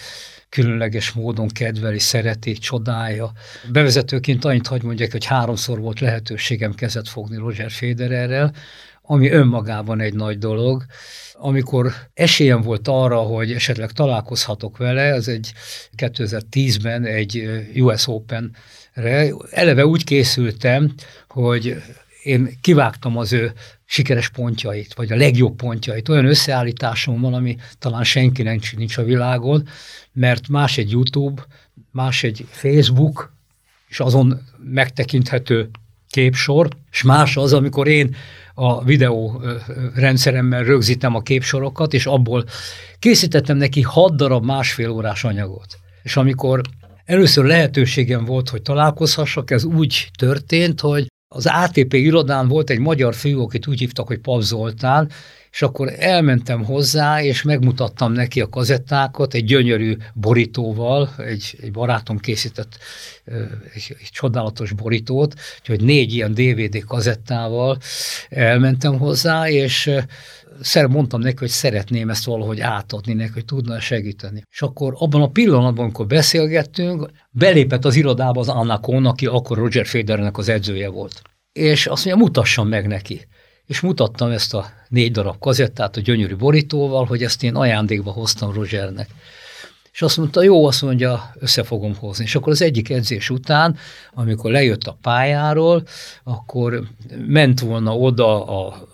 különleges 0.49 1.11
módon 1.11 1.47
kedveli, 1.47 1.99
szereti, 1.99 2.53
csodálja. 2.53 3.31
Bevezetőként 3.71 4.45
annyit 4.45 4.67
hagy 4.67 4.83
mondjak, 4.83 5.11
hogy 5.11 5.25
háromszor 5.25 5.79
volt 5.79 5.99
lehetőségem 5.99 6.73
kezet 6.73 7.09
fogni 7.09 7.37
Roger 7.37 7.71
Federerrel, 7.71 8.53
ami 9.01 9.29
önmagában 9.29 9.99
egy 9.99 10.13
nagy 10.13 10.37
dolog. 10.37 10.85
Amikor 11.33 11.93
esélyem 12.13 12.61
volt 12.61 12.87
arra, 12.87 13.17
hogy 13.17 13.51
esetleg 13.51 13.91
találkozhatok 13.91 14.77
vele, 14.77 15.13
az 15.13 15.27
egy 15.27 15.53
2010-ben 15.97 17.05
egy 17.05 17.49
US 17.75 18.07
Open-re, 18.07 19.29
eleve 19.51 19.85
úgy 19.85 20.03
készültem, 20.03 20.93
hogy 21.27 21.81
én 22.23 22.49
kivágtam 22.61 23.17
az 23.17 23.33
ő 23.33 23.53
sikeres 23.85 24.29
pontjait, 24.29 24.93
vagy 24.93 25.11
a 25.11 25.15
legjobb 25.15 25.55
pontjait. 25.55 26.09
Olyan 26.09 26.25
összeállításom 26.25 27.21
van, 27.21 27.33
ami 27.33 27.57
talán 27.79 28.03
senki 28.03 28.43
nincs, 28.43 28.75
nincs 28.75 28.97
a 28.97 29.03
világon, 29.03 29.67
mert 30.13 30.47
más 30.47 30.77
egy 30.77 30.91
YouTube, 30.91 31.45
más 31.91 32.23
egy 32.23 32.45
Facebook, 32.49 33.33
és 33.87 33.99
azon 33.99 34.41
megtekinthető 34.57 35.69
képsor, 36.09 36.67
és 36.91 37.03
más 37.03 37.37
az, 37.37 37.53
amikor 37.53 37.87
én 37.87 38.15
a 38.53 38.83
videó 38.83 39.41
rendszeremmel 39.95 40.63
rögzítem 40.63 41.15
a 41.15 41.21
képsorokat, 41.21 41.93
és 41.93 42.05
abból 42.05 42.45
készítettem 42.99 43.57
neki 43.57 43.81
hat 43.81 44.15
darab 44.15 44.45
másfél 44.45 44.89
órás 44.89 45.23
anyagot. 45.23 45.79
És 46.03 46.17
amikor 46.17 46.61
először 47.05 47.45
lehetőségem 47.45 48.25
volt, 48.25 48.49
hogy 48.49 48.61
találkozhassak, 48.61 49.51
ez 49.51 49.63
úgy 49.63 50.09
történt, 50.17 50.79
hogy 50.79 51.07
az 51.27 51.45
ATP 51.45 51.93
irodán 51.93 52.47
volt 52.47 52.69
egy 52.69 52.79
magyar 52.79 53.15
fiú, 53.15 53.41
akit 53.41 53.67
úgy 53.67 53.79
hívtak, 53.79 54.07
hogy 54.07 54.19
Pav 54.19 54.41
Zoltán, 54.41 55.09
és 55.51 55.61
akkor 55.61 55.93
elmentem 55.99 56.63
hozzá, 56.63 57.23
és 57.23 57.41
megmutattam 57.41 58.11
neki 58.11 58.41
a 58.41 58.49
kazettákat 58.49 59.33
egy 59.33 59.45
gyönyörű 59.45 59.97
borítóval, 60.13 61.13
egy, 61.17 61.57
egy 61.61 61.71
barátom 61.71 62.17
készített 62.17 62.77
egy, 63.73 63.95
egy 63.99 64.09
csodálatos 64.11 64.71
borítót, 64.71 65.33
úgyhogy 65.59 65.81
négy 65.81 66.13
ilyen 66.13 66.33
DVD 66.33 66.83
kazettával 66.85 67.77
elmentem 68.29 68.97
hozzá, 68.97 69.49
és 69.49 69.91
mondtam 70.89 71.19
neki, 71.19 71.37
hogy 71.37 71.49
szeretném 71.49 72.09
ezt 72.09 72.25
valahogy 72.25 72.59
átadni 72.59 73.13
neki, 73.13 73.31
hogy 73.33 73.45
tudna 73.45 73.79
segíteni. 73.79 74.43
És 74.51 74.61
akkor 74.61 74.93
abban 74.97 75.21
a 75.21 75.29
pillanatban, 75.29 75.83
amikor 75.83 76.07
beszélgettünk, 76.07 77.09
belépett 77.31 77.85
az 77.85 77.95
irodába 77.95 78.39
az 78.39 78.49
Anna 78.49 78.79
Kohn, 78.79 79.05
aki 79.05 79.25
akkor 79.25 79.57
Roger 79.57 79.85
Federernek 79.85 80.37
az 80.37 80.49
edzője 80.49 80.89
volt. 80.89 81.21
És 81.51 81.87
azt 81.87 82.05
mondja, 82.05 82.25
mutassam 82.25 82.67
meg 82.67 82.87
neki. 82.87 83.27
És 83.65 83.79
mutattam 83.79 84.31
ezt 84.31 84.53
a 84.53 84.65
négy 84.89 85.11
darab 85.11 85.39
kazettát 85.39 85.97
a 85.97 86.01
gyönyörű 86.01 86.35
borítóval, 86.35 87.05
hogy 87.05 87.23
ezt 87.23 87.43
én 87.43 87.55
ajándékba 87.55 88.11
hoztam 88.11 88.53
Rogernek. 88.53 89.09
És 89.97 90.03
azt 90.03 90.17
mondta, 90.17 90.43
jó, 90.43 90.65
azt 90.65 90.81
mondja, 90.81 91.31
össze 91.39 91.63
fogom 91.63 91.95
hozni. 91.95 92.23
És 92.23 92.35
akkor 92.35 92.51
az 92.51 92.61
egyik 92.61 92.89
edzés 92.89 93.29
után, 93.29 93.77
amikor 94.13 94.51
lejött 94.51 94.83
a 94.83 94.97
pályáról, 95.01 95.83
akkor 96.23 96.83
ment 97.27 97.59
volna 97.59 97.97
oda 97.97 98.45
a 98.45 98.87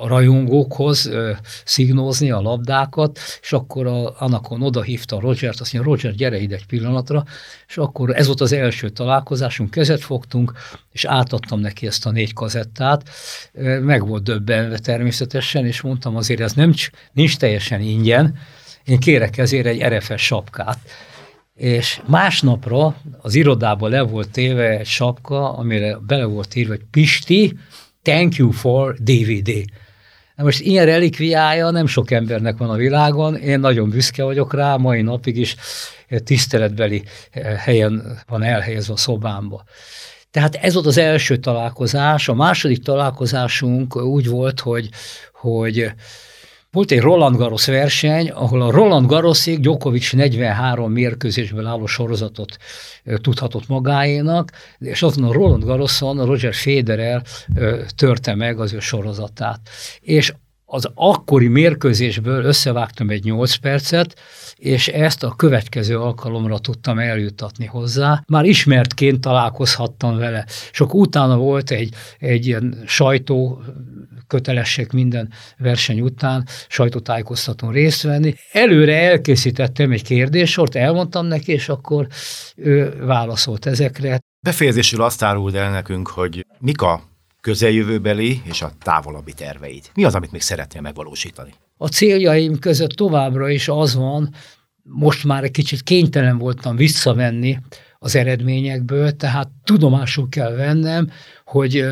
a 0.00 0.08
rajongókhoz 0.08 1.10
szignózni 1.64 2.30
a 2.30 2.40
labdákat, 2.40 3.18
és 3.40 3.52
akkor 3.52 3.86
a, 3.86 4.20
Anakon 4.20 4.62
odahívta 4.62 5.20
Rogert, 5.20 5.60
azt 5.60 5.72
mondja, 5.72 5.92
Roger, 5.92 6.14
gyere 6.14 6.38
ide 6.38 6.54
egy 6.54 6.66
pillanatra, 6.66 7.24
és 7.68 7.76
akkor 7.76 8.16
ez 8.16 8.26
volt 8.26 8.40
az 8.40 8.52
első 8.52 8.88
találkozásunk, 8.88 9.70
kezet 9.70 10.00
fogtunk, 10.00 10.52
és 10.92 11.04
átadtam 11.04 11.60
neki 11.60 11.86
ezt 11.86 12.06
a 12.06 12.10
négy 12.10 12.32
kazettát, 12.32 13.10
meg 13.82 14.06
volt 14.06 14.22
döbbenve 14.22 14.78
természetesen, 14.78 15.66
és 15.66 15.80
mondtam 15.80 16.16
azért, 16.16 16.40
ez 16.40 16.52
nem, 16.52 16.74
nincs 17.12 17.36
teljesen 17.36 17.80
ingyen, 17.80 18.38
én 18.84 18.98
kérek 18.98 19.38
ezért 19.38 19.66
egy 19.66 19.82
RFS 19.82 20.22
sapkát. 20.22 20.78
És 21.54 22.00
másnapra 22.06 22.96
az 23.20 23.34
irodában 23.34 23.90
le 23.90 24.00
volt 24.00 24.30
téve 24.30 24.78
egy 24.78 24.86
sapka, 24.86 25.52
amire 25.52 25.98
bele 26.06 26.24
volt 26.24 26.54
írva, 26.54 26.72
hogy 26.72 26.84
Pisti, 26.90 27.58
thank 28.08 28.36
you 28.36 28.50
for 28.50 28.94
DVD. 28.98 29.64
Na 30.36 30.44
most 30.44 30.60
ilyen 30.60 30.86
relikviája 30.86 31.70
nem 31.70 31.86
sok 31.86 32.10
embernek 32.10 32.56
van 32.56 32.70
a 32.70 32.76
világon, 32.76 33.36
én 33.36 33.60
nagyon 33.60 33.90
büszke 33.90 34.24
vagyok 34.24 34.54
rá, 34.54 34.76
mai 34.76 35.02
napig 35.02 35.36
is 35.36 35.56
tiszteletbeli 36.24 37.02
eh, 37.30 37.56
helyen 37.56 38.18
van 38.26 38.42
elhelyezve 38.42 38.92
a 38.92 38.96
szobámba. 38.96 39.64
Tehát 40.30 40.54
ez 40.54 40.74
volt 40.74 40.86
az 40.86 40.98
első 40.98 41.36
találkozás. 41.36 42.28
A 42.28 42.34
második 42.34 42.82
találkozásunk 42.82 43.96
úgy 43.96 44.28
volt, 44.28 44.60
hogy, 44.60 44.88
hogy 45.32 45.92
volt 46.70 46.90
egy 46.90 47.00
Roland 47.00 47.36
Garros 47.36 47.66
verseny, 47.66 48.30
ahol 48.30 48.62
a 48.62 48.70
Roland 48.70 49.06
Garrosig 49.06 49.60
Djokovic 49.60 50.12
43 50.12 50.92
mérkőzésből 50.92 51.66
álló 51.66 51.86
sorozatot 51.86 52.56
tudhatott 53.16 53.68
magáénak, 53.68 54.52
és 54.78 55.02
azon 55.02 55.24
a 55.24 55.32
Roland 55.32 55.64
Garroson 55.64 56.18
a 56.18 56.24
Roger 56.24 56.54
Federer 56.54 57.22
törte 57.96 58.34
meg 58.34 58.60
az 58.60 58.72
ő 58.72 58.78
sorozatát. 58.78 59.60
És 60.00 60.32
az 60.70 60.90
akkori 60.94 61.48
mérkőzésből 61.48 62.44
összevágtam 62.44 63.10
egy 63.10 63.24
8 63.24 63.54
percet, 63.54 64.20
és 64.56 64.88
ezt 64.88 65.22
a 65.22 65.34
következő 65.36 65.98
alkalomra 65.98 66.58
tudtam 66.58 66.98
eljutatni 66.98 67.66
hozzá. 67.66 68.22
Már 68.26 68.44
ismertként 68.44 69.20
találkozhattam 69.20 70.16
vele. 70.16 70.46
Akkor 70.72 71.00
utána 71.00 71.36
volt 71.36 71.70
egy, 71.70 71.94
egy 72.18 72.46
ilyen 72.46 72.82
sajtó 72.86 73.62
kötelesség 74.28 74.88
minden 74.92 75.32
verseny 75.58 76.00
után 76.00 76.46
sajtótájékoztatón 76.68 77.72
részt 77.72 78.02
venni. 78.02 78.34
Előre 78.52 78.96
elkészítettem 79.00 79.92
egy 79.92 80.02
kérdéssort, 80.02 80.74
elmondtam 80.74 81.26
neki, 81.26 81.52
és 81.52 81.68
akkor 81.68 82.06
ő 82.56 83.04
válaszolt 83.06 83.66
ezekre. 83.66 84.20
Befejezésül 84.40 85.02
azt 85.02 85.22
áruld 85.22 85.54
el 85.54 85.70
nekünk, 85.70 86.08
hogy 86.08 86.46
mik 86.58 86.82
a 86.82 87.02
közeljövőbeli 87.40 88.42
és 88.44 88.62
a 88.62 88.72
távolabbi 88.82 89.32
terveid. 89.32 89.84
Mi 89.94 90.04
az, 90.04 90.14
amit 90.14 90.32
még 90.32 90.40
szeretnél 90.40 90.82
megvalósítani? 90.82 91.54
A 91.76 91.88
céljaim 91.88 92.58
között 92.58 92.90
továbbra 92.90 93.48
is 93.50 93.68
az 93.68 93.94
van, 93.94 94.34
most 94.82 95.24
már 95.24 95.44
egy 95.44 95.50
kicsit 95.50 95.82
kénytelen 95.82 96.38
voltam 96.38 96.76
visszavenni 96.76 97.58
az 97.98 98.16
eredményekből, 98.16 99.16
tehát 99.16 99.48
tudomásul 99.64 100.28
kell 100.28 100.52
vennem, 100.52 101.10
hogy 101.44 101.86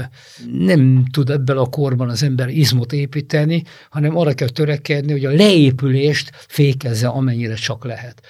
nem 0.52 1.04
tud 1.10 1.30
ebben 1.30 1.56
a 1.56 1.66
korban 1.66 2.08
az 2.08 2.22
ember 2.22 2.48
izmot 2.48 2.92
építeni, 2.92 3.62
hanem 3.90 4.16
arra 4.16 4.34
kell 4.34 4.48
törekedni, 4.48 5.12
hogy 5.12 5.24
a 5.24 5.30
leépülést 5.30 6.30
fékezze 6.48 7.08
amennyire 7.08 7.54
csak 7.54 7.84
lehet. 7.84 8.22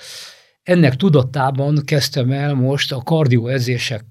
Ennek 0.63 0.97
tudatában 0.97 1.85
kezdtem 1.85 2.31
el 2.31 2.55
most 2.55 2.93
a 2.93 3.03
kardioedzések 3.03 4.05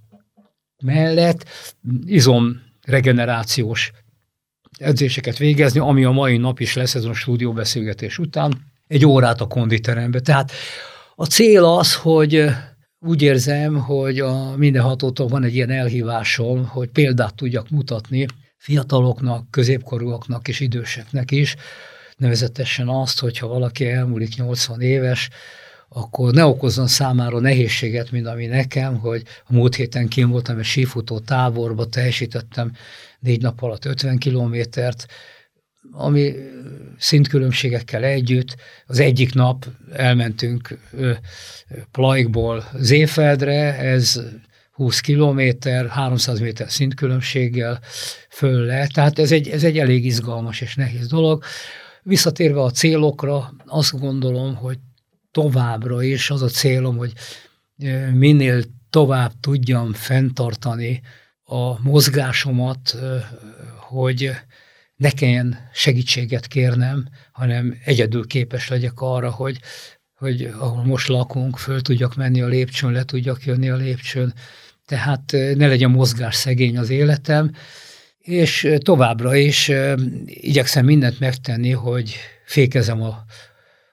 mellett 0.84 1.45
izom 2.06 2.62
regenerációs 2.82 3.91
edzéseket 4.78 5.38
végezni, 5.38 5.80
ami 5.80 6.04
a 6.04 6.12
mai 6.12 6.38
nap 6.38 6.60
is 6.60 6.75
lesz 6.75 6.95
ezen 6.95 7.10
a 7.10 7.13
stúdióbeszélgetés 7.13 8.17
után, 8.17 8.73
egy 8.88 9.06
órát 9.06 9.41
a 9.41 9.47
konditerembe. 9.47 10.19
Tehát 10.19 10.51
a 11.15 11.25
cél 11.25 11.63
az, 11.63 11.95
hogy 11.95 12.49
úgy 13.06 13.22
érzem, 13.22 13.76
hogy 13.80 14.20
a 14.20 14.56
mindenhatótól 14.56 15.28
van 15.28 15.44
egy 15.44 15.56
ilyen 15.56 15.70
elhívásom, 15.70 16.68
hogy 16.68 16.89
példát 16.89 17.36
tudjak 17.36 17.70
mutatni 17.70 18.26
fiataloknak, 18.58 19.52
középkorúaknak 19.52 20.48
és 20.48 20.60
időseknek 20.60 21.32
is, 21.32 21.56
nevezetesen 22.18 22.88
azt, 22.88 23.20
hogyha 23.20 23.48
valaki 23.48 23.88
elmúlik 23.88 24.36
80 24.36 24.82
éves, 24.82 25.30
akkor 25.89 26.34
ne 26.34 26.46
okozzon 26.46 26.88
számára 26.88 27.39
nehézséget, 27.39 28.12
mint 28.12 28.28
ami 28.28 28.46
nekem, 28.46 29.00
hogy 29.00 29.24
a 29.48 29.54
múlt 29.54 29.76
héten 29.76 30.08
kim 30.08 30.30
voltam 30.30 30.58
egy 30.58 30.65
sífutó 30.65 31.20
táborba, 31.20 31.86
teljesítettem 31.86 32.72
négy 33.20 33.41
nap 33.41 33.62
alatt 33.62 33.86
50 33.86 34.18
kilométert, 34.18 35.06
ami 35.91 36.34
szintkülönbségekkel 36.98 38.04
együtt. 38.04 38.56
Az 38.86 39.00
egyik 39.00 39.34
nap 39.34 39.65
elmentünk 39.93 40.78
Plajkból 41.91 42.69
Zéfeldre, 42.74 43.78
ez 43.78 44.21
20 44.71 45.00
kilométer, 45.00 45.88
300 45.88 46.39
méter 46.39 46.71
szintkülönbséggel 46.71 47.80
föl 48.30 48.65
le, 48.65 48.88
tehát 48.88 49.19
ez 49.19 49.32
egy, 49.32 49.48
ez 49.48 49.63
egy 49.63 49.78
elég 49.78 50.06
izgalmas 50.06 50.62
és 50.62 50.76
nehéz 50.76 51.08
dolog. 51.08 51.43
Visszatérve 52.04 52.62
a 52.62 52.71
célokra, 52.71 53.54
azt 53.65 54.00
gondolom, 54.00 54.56
hogy 54.56 54.78
továbbra 55.32 56.04
is 56.04 56.30
az 56.30 56.41
a 56.41 56.48
célom, 56.48 56.98
hogy 56.98 57.13
minél 58.13 58.63
tovább 58.89 59.32
tudjam 59.39 59.93
fenntartani 59.93 61.02
a 61.43 61.82
mozgásomat, 61.82 62.95
hogy 63.80 64.32
ne 64.95 65.10
kelljen 65.10 65.69
segítséget 65.73 66.47
kérnem, 66.47 67.08
hanem 67.31 67.77
egyedül 67.86 68.27
képes 68.27 68.67
legyek 68.67 69.01
arra, 69.01 69.31
hogy, 69.31 69.60
hogy 70.15 70.53
ahol 70.60 70.84
most 70.84 71.08
lakunk, 71.08 71.58
föl 71.58 71.81
tudjak 71.81 72.15
menni 72.15 72.41
a 72.41 72.47
lépcsőn, 72.47 72.91
le 72.91 73.03
tudjak 73.03 73.45
jönni 73.45 73.69
a 73.69 73.75
lépcsőn, 73.75 74.34
tehát 74.86 75.31
ne 75.31 75.67
legyen 75.67 75.91
mozgás 75.91 76.36
szegény 76.36 76.77
az 76.77 76.89
életem, 76.89 77.51
és 78.19 78.67
továbbra 78.77 79.36
is 79.36 79.71
igyekszem 80.25 80.86
mindent 80.86 81.19
megtenni, 81.19 81.71
hogy 81.71 82.15
fékezem 82.45 83.01
a, 83.01 83.23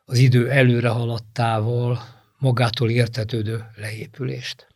az 0.04 0.18
idő 0.18 0.50
előre 0.50 0.88
haladtával 0.88 2.02
magától 2.38 2.90
értetődő 2.90 3.64
leépülést. 3.76 4.71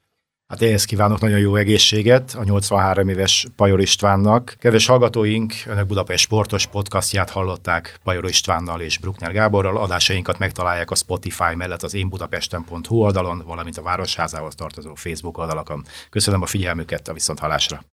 Hát 0.48 0.62
ehhez 0.62 0.84
kívánok 0.84 1.20
nagyon 1.20 1.38
jó 1.38 1.56
egészséget 1.56 2.34
a 2.34 2.44
83 2.44 3.08
éves 3.08 3.46
Pajor 3.56 3.80
Istvánnak. 3.80 4.56
Kedves 4.58 4.86
hallgatóink, 4.86 5.54
Önök 5.66 5.86
Budapest 5.86 6.24
sportos 6.24 6.66
podcastját 6.66 7.30
hallották 7.30 7.98
Pajor 8.04 8.24
Istvánnal 8.24 8.80
és 8.80 8.98
Bruckner 8.98 9.32
Gáborral. 9.32 9.76
Adásainkat 9.76 10.38
megtalálják 10.38 10.90
a 10.90 10.94
Spotify 10.94 11.54
mellett 11.54 11.82
az 11.82 11.94
énbudapesten.hu 11.94 12.96
oldalon, 12.96 13.42
valamint 13.46 13.78
a 13.78 13.82
Városházához 13.82 14.54
tartozó 14.54 14.94
Facebook 14.94 15.38
oldalakon. 15.38 15.84
Köszönöm 16.10 16.42
a 16.42 16.46
figyelmüket, 16.46 17.08
a 17.08 17.12
viszonthallásra. 17.12 17.84